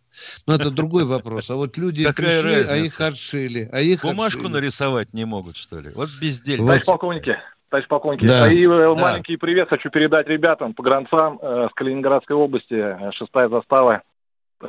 [0.46, 1.50] Но это другой вопрос.
[1.50, 2.74] А вот люди Какая пришли, разница?
[2.74, 3.68] а их отшили.
[3.72, 4.52] А их Бумажку отшили.
[4.52, 5.90] нарисовать не могут, что ли?
[5.94, 6.60] Вот безделье.
[6.60, 6.66] Вот.
[6.66, 7.36] Товарищ полковники,
[7.70, 8.50] товарищ полковники, Да.
[8.52, 8.94] и э, Да.
[8.94, 14.02] маленький привет хочу передать ребятам, погранцам э, с Калининградской области, э, шестая застава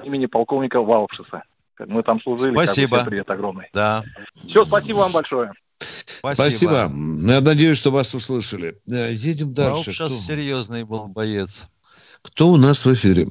[0.03, 1.43] имени полковника Валпшиса.
[1.79, 2.53] Мы там служили.
[2.53, 2.95] как бы, Спасибо.
[2.97, 3.67] всем привет огромный.
[3.73, 4.03] Да.
[4.33, 5.51] Все, спасибо вам большое.
[5.79, 6.89] Спасибо.
[7.21, 8.75] Я надеюсь, что вас услышали.
[8.89, 9.91] Э, Едем дальше.
[9.91, 11.67] сейчас серьезный был боец.
[12.21, 13.25] Кто у нас в эфире?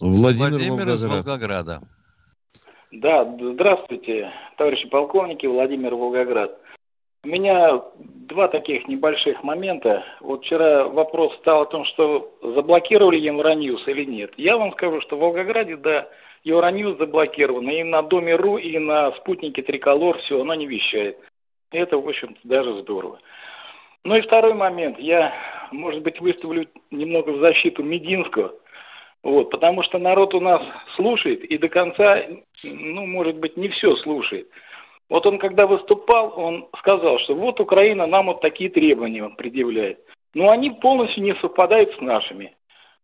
[0.00, 1.26] Владимир, Владимир из Волгоград.
[1.26, 1.80] Волгограда.
[2.92, 6.58] Да, здравствуйте, товарищи полковники, Владимир Волгоград.
[7.24, 10.04] У меня два таких небольших момента.
[10.20, 14.32] Вот вчера вопрос стал о том, что заблокировали Евроньюз или нет.
[14.36, 16.08] Я вам скажу, что в Волгограде, да,
[16.44, 17.70] Евроньюз заблокировано.
[17.70, 21.18] И на Доме.ру, и на спутнике Триколор все, она не вещает.
[21.72, 23.18] И это, в общем-то, даже здорово.
[24.04, 24.98] Ну и второй момент.
[25.00, 25.34] Я,
[25.72, 28.54] может быть, выставлю немного в защиту Мединского.
[29.26, 30.62] Вот, потому что народ у нас
[30.94, 32.22] слушает и до конца,
[32.62, 34.48] ну, может быть, не все слушает.
[35.08, 39.98] Вот он, когда выступал, он сказал, что вот Украина нам вот такие требования предъявляет.
[40.34, 42.54] Но они полностью не совпадают с нашими.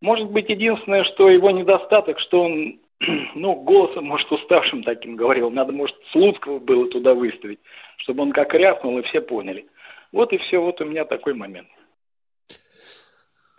[0.01, 2.79] Может быть, единственное, что его недостаток, что он,
[3.35, 5.51] ну, голосом, может, уставшим таким говорил.
[5.51, 7.59] Надо, может, Слуцкого было туда выставить,
[7.97, 9.67] чтобы он как рявкнул, и все поняли.
[10.13, 11.67] Вот и все, вот у меня такой момент.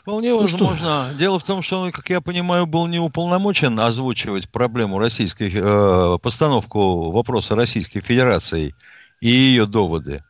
[0.03, 1.09] Вполне возможно.
[1.17, 6.17] Дело в том, что он, как я понимаю, был не уполномочен озвучивать проблему российской, э,
[6.19, 8.75] постановку вопроса Российской Федерации
[9.21, 10.21] и ее доводы.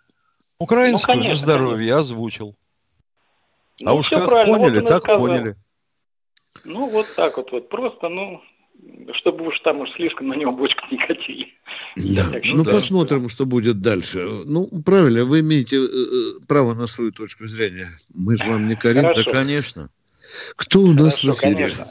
[0.59, 2.55] Украинскую Ну, на конечно, здоровье озвучил.
[3.83, 5.21] а Ну, уж всё как правильно, вот поняли, он и так сказал.
[5.21, 5.55] поняли.
[6.65, 8.41] Ну, вот так вот, вот просто, ну,
[9.19, 11.47] чтобы уж там уж слишком на него бочку не катили.
[12.15, 12.23] Да.
[12.43, 14.25] Ну, что- посмотрим, что будет дальше.
[14.45, 17.87] Ну, правильно, вы имеете э, э, право на свою точку зрения.
[18.15, 19.03] Мы же вам не корим.
[19.03, 19.89] Да, конечно.
[20.55, 21.55] Кто у нас Хорошо, в эфире?
[21.55, 21.85] конечно.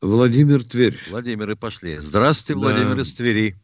[0.00, 0.94] Владимир Тверь.
[1.10, 1.96] Владимир, и пошли.
[1.98, 2.68] Здравствуйте, Да.
[2.68, 3.54] Владимир из Твери.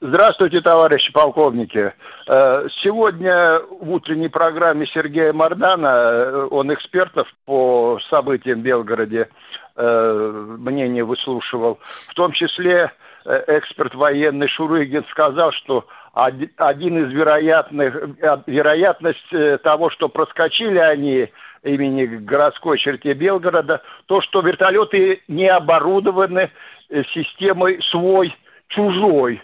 [0.00, 1.92] Здравствуйте, товарищи полковники.
[2.28, 9.28] Э, Сегодня в утренней программе Сергея Мардана, э, он экспертов по событиям в Белгороде,
[9.76, 11.78] мнение выслушивал.
[11.82, 12.92] В том числе
[13.24, 20.08] э, эксперт военный Шурыгин сказал, что оди- один из вероятных, э, вероятность э, того, что
[20.08, 21.28] проскочили они
[21.62, 26.50] имени городской черте Белгорода, то, что вертолеты не оборудованы
[26.88, 29.42] э, системой свой-чужой.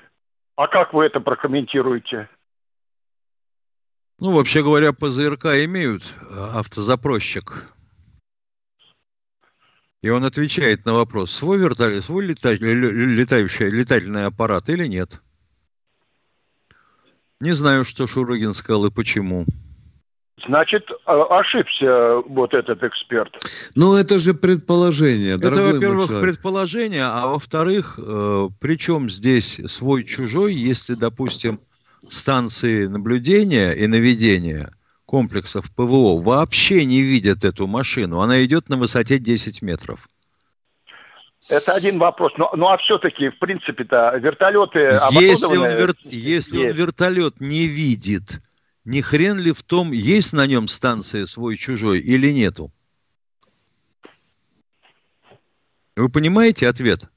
[0.56, 2.28] А как вы это прокомментируете?
[4.18, 7.66] Ну, вообще говоря, ПЗРК имеют э, автозапросчик.
[10.02, 15.20] И он отвечает на вопрос, свой вертолет, свой лета- ле- летающий летательный аппарат или нет.
[17.40, 19.46] Не знаю, что Шурыгин сказал и почему.
[20.48, 23.32] Значит, а- ошибся вот этот эксперт.
[23.76, 30.52] Ну, это же предположение, Это, дорогой мой во-первых, предположение, а во-вторых, э, причем здесь свой-чужой,
[30.52, 31.60] если, допустим,
[32.00, 34.72] станции наблюдения и наведения
[35.12, 40.08] комплексов ПВО вообще не видят эту машину, она идет на высоте 10 метров.
[41.50, 42.32] Это один вопрос.
[42.38, 48.40] Ну, ну а все-таки, в принципе-то, вертолеты Если, он, вер- если он вертолет не видит,
[48.86, 52.72] не хрен ли в том, есть на нем станция свой-чужой или нету?
[55.94, 57.11] Вы понимаете ответ?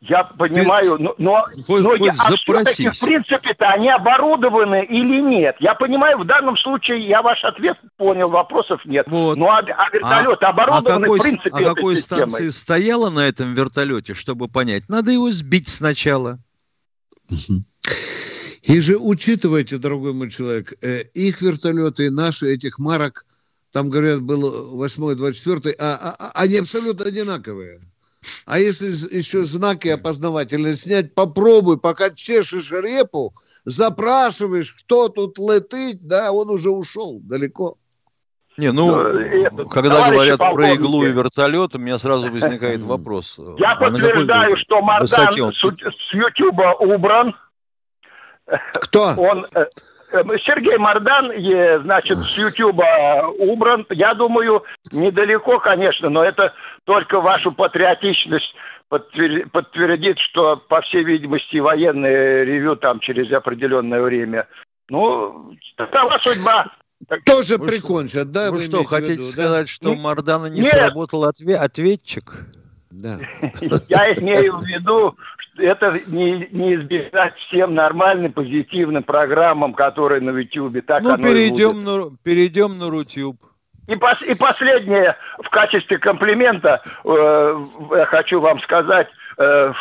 [0.00, 5.20] Я понимаю, но, но, Хоть- но хоть я, а все-таки, в принципе-то, они оборудованы или
[5.20, 5.56] нет?
[5.58, 9.06] Я понимаю, в данном случае я ваш ответ понял, вопросов нет.
[9.08, 12.28] Ну а, а вертолеты оборудованы, какой, в принципе, а этой какой системой?
[12.28, 14.84] станции стояла на этом вертолете, чтобы понять?
[14.88, 16.38] Надо его сбить сначала.
[18.62, 23.24] И же учитывайте, дорогой мой человек, э, их вертолеты и наши, этих марок,
[23.72, 27.80] там, говорят, был 8 24 а, а- а- они абсолютно одинаковые.
[28.46, 36.32] А если еще знаки опознавательные снять, попробуй, пока чешешь репу, запрашиваешь, кто тут летит, да,
[36.32, 37.76] он уже ушел далеко.
[38.58, 42.80] Не, ну, Ну, это, когда товарищи говорят про иглу и вертолет, у меня сразу возникает
[42.80, 43.38] вопрос.
[43.56, 47.36] Я а подтверждаю, что Мардан с, с Ютуба убран.
[48.74, 49.12] Кто?
[49.16, 49.66] Он, э,
[50.12, 53.86] э, Сергей Мардан, э, значит, с Ютуба убран.
[53.90, 56.52] Я думаю, недалеко, конечно, но это
[56.88, 58.54] только вашу патриотичность
[58.90, 64.48] подтвер- подтвердит, что, по всей видимости, военное ревю там через определенное время.
[64.88, 66.72] Ну, такова судьба.
[67.26, 68.50] Тоже прикончат, да?
[68.50, 69.28] Вы вы что, хотите виду, да?
[69.28, 70.70] сказать, что Ну, у Мардана не нет.
[70.72, 72.46] сработал отве- ответчик?
[72.90, 73.18] Да.
[73.90, 80.30] Я имею в виду, что это не, не избежать всем нормальным, позитивным программам, которые на
[80.30, 80.80] Ютубе.
[80.80, 81.34] Так Ну, оно и будет.
[81.34, 83.36] перейдем на, перейдем на Рутюб.
[83.88, 89.08] И, пос, и последнее в качестве комплимента э, хочу вам сказать.
[89.38, 89.72] Э,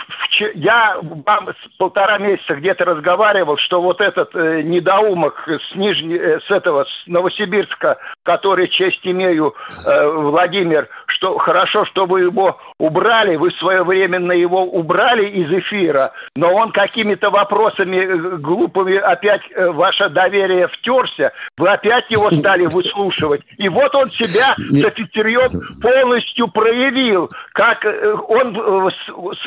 [0.54, 1.44] я вам
[1.80, 7.08] полтора месяца где-то разговаривал, что вот этот э, недоумок с, Нижне, э, с этого, с
[7.08, 9.56] Новосибирска, который честь имею,
[9.86, 16.72] Владимир, что хорошо, что вы его убрали, вы своевременно его убрали из эфира, но он
[16.72, 23.42] какими-то вопросами глупыми опять ваше доверие втерся, вы опять его стали выслушивать.
[23.58, 24.54] И вот он себя
[24.88, 25.50] офицерьем
[25.82, 27.84] полностью проявил, как
[28.28, 28.92] он,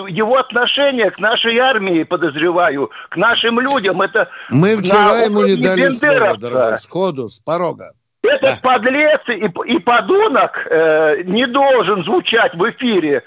[0.07, 4.29] его отношение к нашей армии, подозреваю, к нашим людям, это...
[4.51, 7.93] Мы вчера ему не дали слова, дорогой, сходу, с порога.
[8.23, 8.75] Этот да.
[8.75, 13.23] подлец и, и подонок э, не должен звучать в эфире.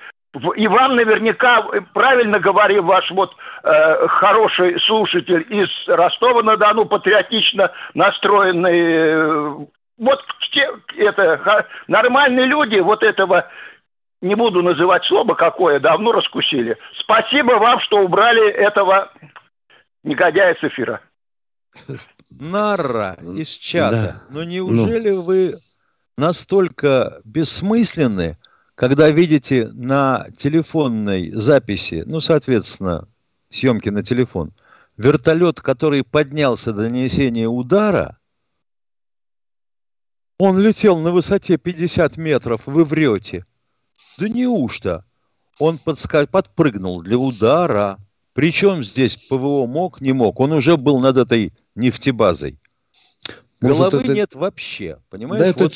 [0.55, 1.63] И вам наверняка
[1.93, 3.31] правильно говорил ваш вот
[3.63, 8.81] э, хороший слушатель из Ростова-на-Дону, патриотично настроенный.
[8.81, 9.65] Э,
[9.97, 10.19] вот
[10.51, 13.47] те, это нормальные люди вот этого
[14.23, 16.77] не буду называть слово какое, давно раскусили.
[17.01, 19.11] Спасибо вам, что убрали этого
[20.03, 21.01] негодяя с эфира.
[22.39, 23.95] Нара из чата.
[23.95, 24.35] Да.
[24.35, 25.21] Но неужели ну.
[25.23, 25.53] вы
[26.17, 28.37] настолько бессмысленны,
[28.75, 33.07] когда видите на телефонной записи, ну, соответственно,
[33.49, 34.53] съемки на телефон,
[34.95, 38.17] вертолет, который поднялся до нанесения удара,
[40.37, 43.45] он летел на высоте 50 метров, вы врете.
[44.19, 45.05] Да неужто?
[45.59, 46.25] Он подска...
[46.27, 47.97] подпрыгнул для удара.
[48.33, 50.39] Причем здесь ПВО мог, не мог.
[50.39, 52.59] Он уже был над этой нефтебазой.
[53.63, 54.13] Может, Головы это...
[54.13, 55.41] нет вообще, понимаешь?
[55.41, 55.73] Да, это, вот,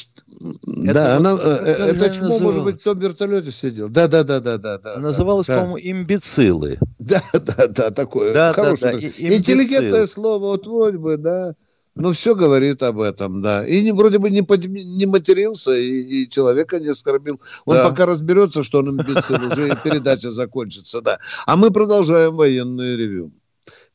[0.66, 2.42] да, это, она, вот, э, это чмо, называлось?
[2.42, 3.88] может быть, в том вертолете сидел.
[3.88, 4.78] Да, да, да, да, да.
[4.78, 5.62] да называлось, да.
[5.62, 6.80] по-моему, имбецилы.
[7.00, 8.94] Да, да, да, такое да, хорошее.
[8.94, 11.54] Да, да, интеллигентное слово, вот вроде бы, да.
[12.00, 13.66] Ну, все говорит об этом, да.
[13.68, 17.40] И не, вроде бы не, под, не матерился, и, и человека не оскорбил.
[17.66, 17.90] Он да.
[17.90, 21.20] пока разберется, что он имбецил, уже передача закончится, да.
[21.46, 23.32] А мы продолжаем военное ревю.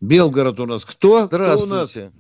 [0.00, 0.84] Белгород у нас.
[0.84, 1.26] Кто?
[1.26, 1.64] Здравствуйте.
[1.64, 2.12] Кто у нас?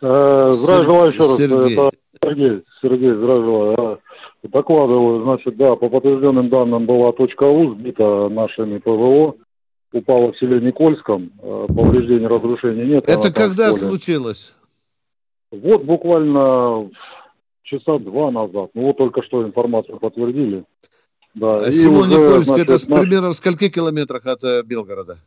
[0.00, 1.36] Э, здравия желаю еще раз.
[1.36, 1.72] Сергей.
[1.72, 1.90] Это
[2.22, 4.00] Сергей, Сергей, здравия желаю.
[4.44, 9.34] Докладываю, значит, да, по подтвержденным данным была точка У сбита нашими ПВО
[9.92, 13.08] упала в селе Никольском, э, повреждений, разрушений нет.
[13.08, 14.54] Это когда случилось?
[15.50, 16.90] Вот буквально
[17.62, 18.70] часа два назад.
[18.74, 20.64] Ну вот только что информацию подтвердили.
[21.34, 21.60] Да.
[21.66, 22.86] А село Никольск, это наш...
[22.86, 25.18] примерно в скольких километрах от э, Белгорода?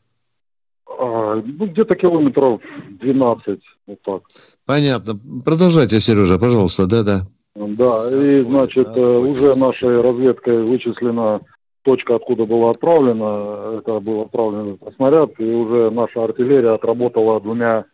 [0.87, 2.61] А, ну, где-то километров
[3.01, 4.21] 12, вот так.
[4.65, 5.13] Понятно.
[5.45, 7.21] Продолжайте, Сережа, пожалуйста, да-да.
[7.55, 11.41] Да, и, значит, да, э, уже нашей разведкой вычислена
[11.83, 17.85] точка, откуда было отправлено, это был отправлен снаряд, и уже наша артиллерия отработала двумя,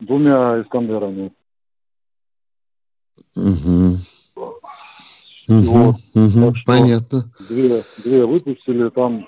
[0.00, 1.32] двумя «Искандерами».
[3.36, 4.10] Угу.
[5.48, 7.24] Угу, угу, понятно.
[7.48, 9.26] Две, две выпустили, там,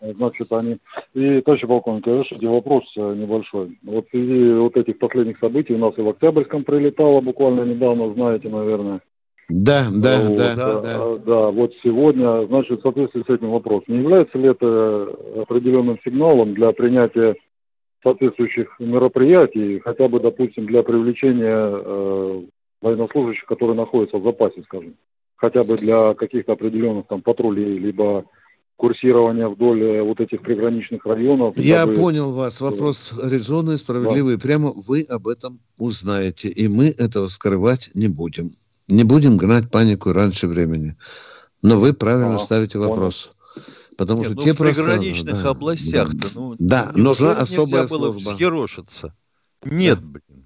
[0.00, 0.78] значит, они...
[1.14, 3.76] И, товарищ полковник, разрешите вопрос э, небольшой.
[3.82, 8.06] Вот в связи вот этих последних событий у нас и в Октябрьском прилетало буквально недавно,
[8.06, 9.00] знаете, наверное.
[9.48, 11.16] Да, да, вот, да, да, да.
[11.26, 15.08] Да, вот сегодня, значит, в соответствии с этим вопросом, не является ли это
[15.40, 17.34] определенным сигналом для принятия
[18.02, 22.42] соответствующих мероприятий, хотя бы, допустим, для привлечения э,
[22.80, 24.94] военнослужащих, которые находятся в запасе, скажем,
[25.36, 28.24] хотя бы для каких-то определенных там патрулей, либо
[28.76, 31.56] курсирования вдоль э, вот этих приграничных районов.
[31.58, 31.94] Я дабы...
[31.94, 32.60] понял вас.
[32.60, 34.36] Вопрос резонный, справедливый.
[34.36, 34.42] Да.
[34.42, 38.50] Прямо вы об этом узнаете, и мы этого скрывать не будем.
[38.88, 40.96] Не будем гнать панику раньше времени.
[41.60, 43.36] Но вы правильно а, ставите вопрос.
[43.98, 48.22] Потому Нет, что ну, те в приграничных да, областях-то, да, ну, да нужна особая служба.
[48.22, 48.32] Было
[49.64, 50.06] Нет, да.
[50.06, 50.37] блин.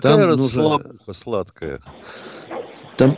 [0.00, 1.14] Такая там расслабуха нужно...
[1.14, 1.80] сладкая.
[2.96, 3.10] Там,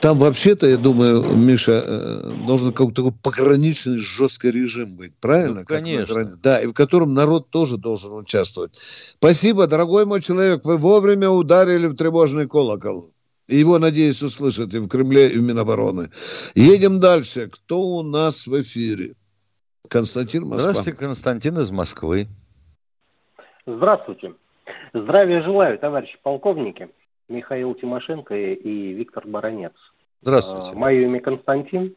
[0.00, 5.60] там вообще-то, я думаю, Миша, э, должен какой-то такой пограничный жесткий режим быть, правильно?
[5.60, 6.36] Ну, конечно.
[6.42, 8.74] да, и в котором народ тоже должен участвовать.
[8.74, 13.10] Спасибо, дорогой мой человек, вы вовремя ударили в тревожный колокол.
[13.48, 16.10] Его, надеюсь, услышат и в Кремле, и в Минобороны.
[16.54, 17.48] Едем дальше.
[17.48, 19.14] Кто у нас в эфире?
[19.88, 20.72] Константин Москва.
[20.72, 22.28] Здравствуйте, Константин из Москвы.
[23.66, 24.34] Здравствуйте.
[24.92, 26.88] Здравия желаю, товарищи полковники.
[27.28, 29.72] Михаил Тимошенко и Виктор Баранец.
[30.22, 30.70] Здравствуйте.
[30.72, 31.96] А, мое имя Константин.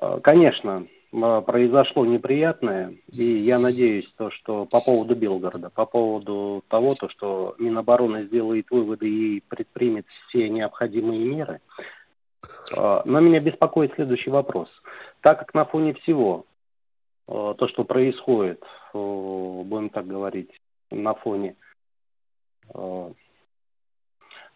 [0.00, 6.64] А, конечно, а, произошло неприятное, и я надеюсь, то, что по поводу Белгорода, по поводу
[6.68, 11.60] того, то, что Минобороны сделает выводы и предпримет все необходимые меры.
[12.76, 14.68] Но меня беспокоит следующий вопрос.
[15.22, 16.44] Так как на фоне всего,
[17.26, 18.62] то, что происходит,
[18.92, 20.50] будем так говорить,
[20.90, 21.56] на фоне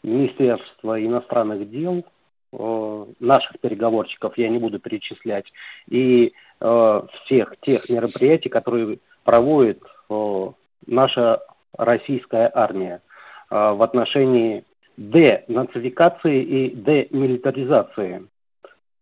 [0.03, 2.05] Министерства иностранных дел,
[2.53, 5.47] э, наших переговорщиков я не буду перечислять,
[5.89, 9.81] и э, всех тех мероприятий, которые проводит
[10.11, 10.47] э,
[10.87, 11.41] наша
[11.77, 13.01] российская армия
[13.49, 14.65] в отношении
[14.97, 18.27] денацификации и демилитаризации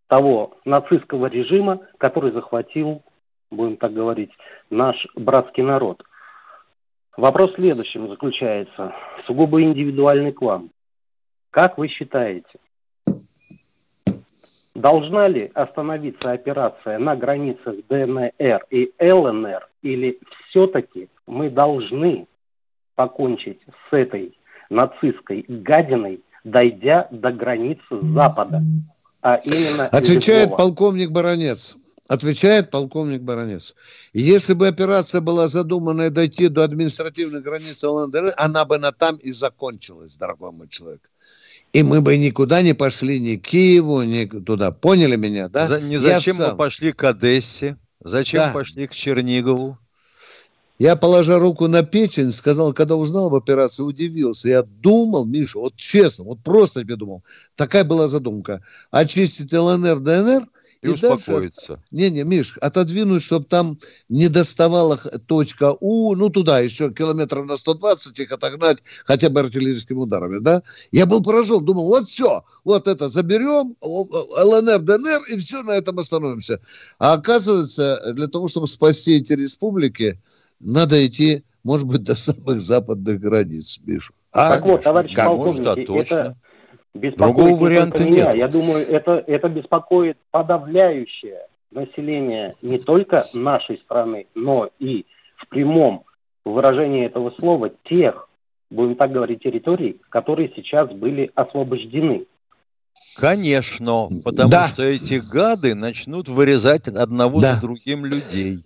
[0.09, 3.03] того нацистского режима, который захватил,
[3.51, 4.31] будем так говорить,
[4.69, 6.03] наш братский народ.
[7.17, 8.95] Вопрос в следующем заключается,
[9.27, 10.71] сугубо индивидуальный к вам.
[11.51, 12.59] Как вы считаете,
[14.75, 22.27] должна ли остановиться операция на границах ДНР и ЛНР, или все-таки мы должны
[22.95, 24.39] покончить с этой
[24.69, 28.63] нацистской гадиной, дойдя до границы Запада?
[29.23, 31.77] А именно Отвечает полковник Баранец.
[32.11, 33.77] Отвечает полковник Баранец.
[34.13, 39.31] Если бы операция была задумана дойти до административной границы ЛНДР, она бы на там и
[39.31, 41.03] закончилась, дорогой мой человек.
[41.73, 44.73] И мы бы никуда не пошли, ни к Киеву, ни туда.
[44.73, 45.69] Поняли меня, да?
[45.69, 48.51] За, не зачем мы пошли к Одессе, зачем да.
[48.53, 49.79] пошли к Чернигову?
[50.81, 54.49] Я, положа руку на печень, сказал, когда узнал об операции, удивился.
[54.49, 57.23] Я думал, Миша, вот честно, вот просто тебе думал.
[57.55, 58.65] Такая была задумка.
[58.91, 60.43] Очистить ЛНР, ДНР–
[60.83, 61.83] и, и успокоиться.
[61.91, 63.79] Не-не, Миш, отодвинуть, чтобы там
[64.09, 69.99] не доставала точка У, ну туда еще километров на 120 их отогнать хотя бы артиллерийскими
[69.99, 70.63] ударами, да?
[70.91, 75.99] Я был поражен, думал, вот все, вот это заберем, ЛНР, ДНР, и все, на этом
[75.99, 76.61] остановимся.
[76.99, 80.19] А оказывается, для того, чтобы спасти эти республики,
[80.61, 84.13] надо идти, может быть, до самых западных границ, Миша.
[84.33, 84.51] А?
[84.51, 86.37] Так вот, товарищ полковник, это
[86.95, 88.33] беспокоит Другого варианта меня.
[88.33, 88.37] Нет.
[88.37, 96.05] Я думаю, это, это беспокоит подавляющее население не только нашей страны, но и в прямом
[96.45, 98.29] выражении этого слова тех,
[98.71, 102.27] будем так говорить, территорий, которые сейчас были освобождены.
[103.19, 104.67] Конечно, потому да.
[104.67, 107.55] что эти гады начнут вырезать одного да.
[107.55, 108.59] за другим людей.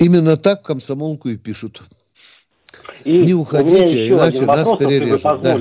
[0.00, 1.82] Именно так комсомолку и пишут.
[3.04, 5.42] И не уходите, иначе нас перережут.
[5.42, 5.58] Да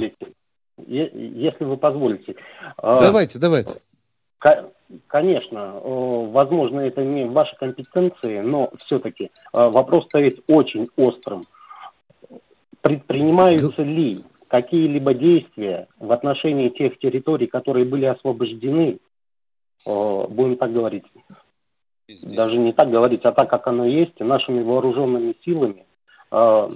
[0.88, 2.36] если вы позволите.
[2.78, 3.72] А, давайте, давайте.
[5.08, 11.42] Конечно, возможно, это не в вашей компетенции, но все-таки а, вопрос стоит очень острым.
[12.82, 14.16] Предпринимаются ли
[14.50, 19.00] какие-либо действия в отношении тех территорий, которые были освобождены,
[19.86, 21.04] будем так говорить,
[22.08, 25.86] даже не так говорить, а так, как оно есть, нашими вооруженными силами
[26.32, 26.70] в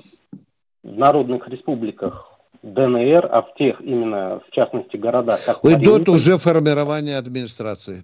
[0.84, 2.33] народных республиках
[2.64, 8.04] ДНР, а в тех именно, в частности, городах, как Идет уже формирование администрации.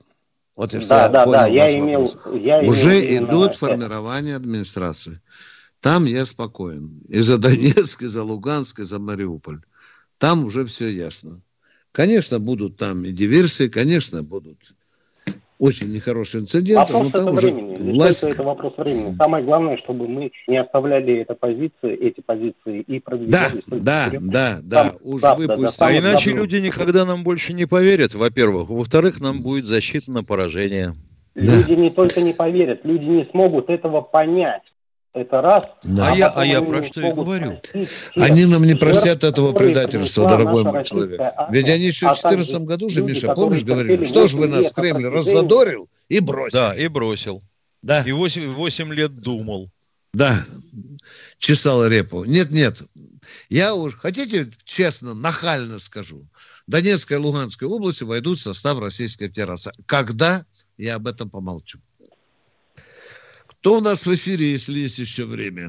[0.57, 5.21] Вот если да, я да, да, я имел, я уже имел идут формирование администрации.
[5.79, 7.01] Там я спокоен.
[7.07, 9.61] И за Донецк, и за Луганск, и за Мариуполь.
[10.17, 11.41] Там уже все ясно.
[11.93, 14.57] Конечно, будут там и диверсии, конечно, будут
[15.59, 16.89] очень нехороший инцидент.
[16.89, 17.91] Вопрос но там это времени.
[17.91, 18.23] Власть...
[18.23, 19.15] Это вопрос времени.
[19.17, 23.63] Самое главное, чтобы мы не оставляли эти позиции, эти позиции и продвигались.
[23.67, 24.83] Да, да, да, да.
[24.83, 25.79] Там, Уж правда, выпустили.
[25.79, 26.41] Да, а иначе давно.
[26.43, 28.69] люди никогда нам больше не поверят, во-первых.
[28.69, 30.95] Во-вторых, нам будет защита на поражение.
[31.35, 31.81] Люди да.
[31.81, 34.63] не только не поверят, люди не смогут этого понять.
[35.13, 35.63] Это раз.
[35.83, 36.09] Да.
[36.09, 37.59] А, а я, а я про что и говорю.
[38.15, 41.21] Они нам не простят этого предательства, дорогой мой человек.
[41.49, 44.71] Ведь они еще в 2014 а году же, Миша, помнишь, говорили, что ж вы нас,
[44.71, 46.59] Кремль, раззадорил и бросил.
[46.59, 47.41] Да, и бросил.
[47.81, 48.01] Да.
[48.01, 49.71] И 8, 8 лет думал.
[50.13, 50.35] Да,
[51.37, 52.23] чесал репу.
[52.25, 52.81] Нет, нет.
[53.49, 56.27] Я уж, хотите, честно, нахально скажу.
[56.67, 59.71] Донецкая и Луганская области войдут в состав Российской Федерации.
[59.85, 60.43] Когда?
[60.77, 61.79] Я об этом помолчу.
[63.59, 65.67] Кто у нас в эфире, если есть еще время?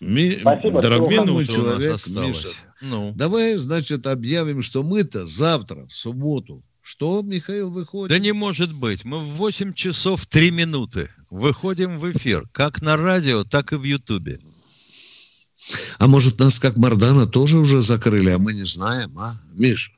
[0.00, 0.32] Ми...
[0.32, 2.48] Спасибо, Дорогой человек, Миша,
[2.82, 3.12] ну.
[3.14, 8.10] давай, значит, объявим, что мы-то завтра, в субботу, что, Михаил, выходит?
[8.10, 9.04] Да не может быть.
[9.04, 13.84] Мы в 8 часов 3 минуты выходим в эфир, как на радио, так и в
[13.84, 14.36] Ютубе.
[15.98, 19.32] А может, нас как Мардана тоже уже закрыли, а мы не знаем, а?
[19.54, 19.92] Миш,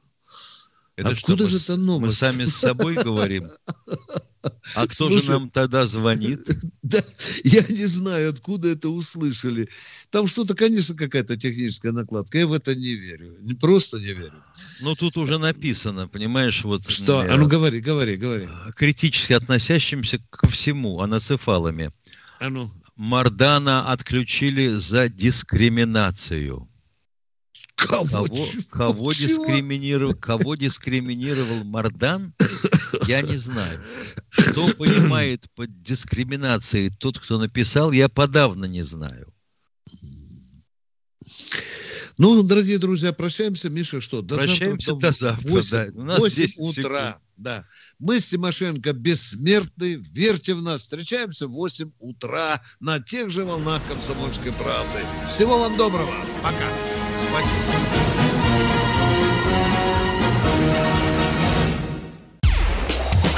[0.97, 2.23] это откуда что, же это новость?
[2.23, 3.49] Мы сами с собой говорим.
[4.75, 6.41] А кто Слушай, же нам тогда звонит?
[6.83, 7.03] Да,
[7.43, 9.69] я не знаю, откуда это услышали.
[10.11, 12.39] Там что-то, конечно, какая-то техническая накладка.
[12.39, 13.35] Я в это не верю.
[13.61, 14.45] Просто не верю.
[14.83, 16.89] Ну, тут уже написано, понимаешь, вот...
[16.89, 17.21] Что?
[17.21, 18.49] А ну, говори, говори, говори.
[18.77, 21.91] Критически относящимся ко всему, анацефалами.
[22.39, 22.71] А ну.
[22.95, 26.69] Мардана отключили за дискриминацию.
[27.77, 32.33] Кого, кого, кого, дискриминировал, кого дискриминировал Мардан,
[33.07, 33.81] я не знаю.
[34.31, 39.33] Что понимает под дискриминацией тот, кто написал, я подавно не знаю.
[42.19, 43.69] Ну, дорогие друзья, прощаемся.
[43.69, 44.23] Миша, что?
[44.23, 45.51] До прощаемся завтра, до завтра.
[45.51, 46.01] 8, да.
[46.01, 47.07] У нас 8 утра.
[47.09, 47.23] Секунд.
[47.37, 47.67] Да.
[47.99, 49.97] Мы с Тимошенко бессмертны.
[49.97, 50.83] Верьте в нас.
[50.83, 55.01] Встречаемся в 8 утра на тех же волнах комсомольской правды.
[55.29, 56.15] Всего вам доброго.
[56.43, 56.73] Пока.
[57.29, 58.36] Спасибо.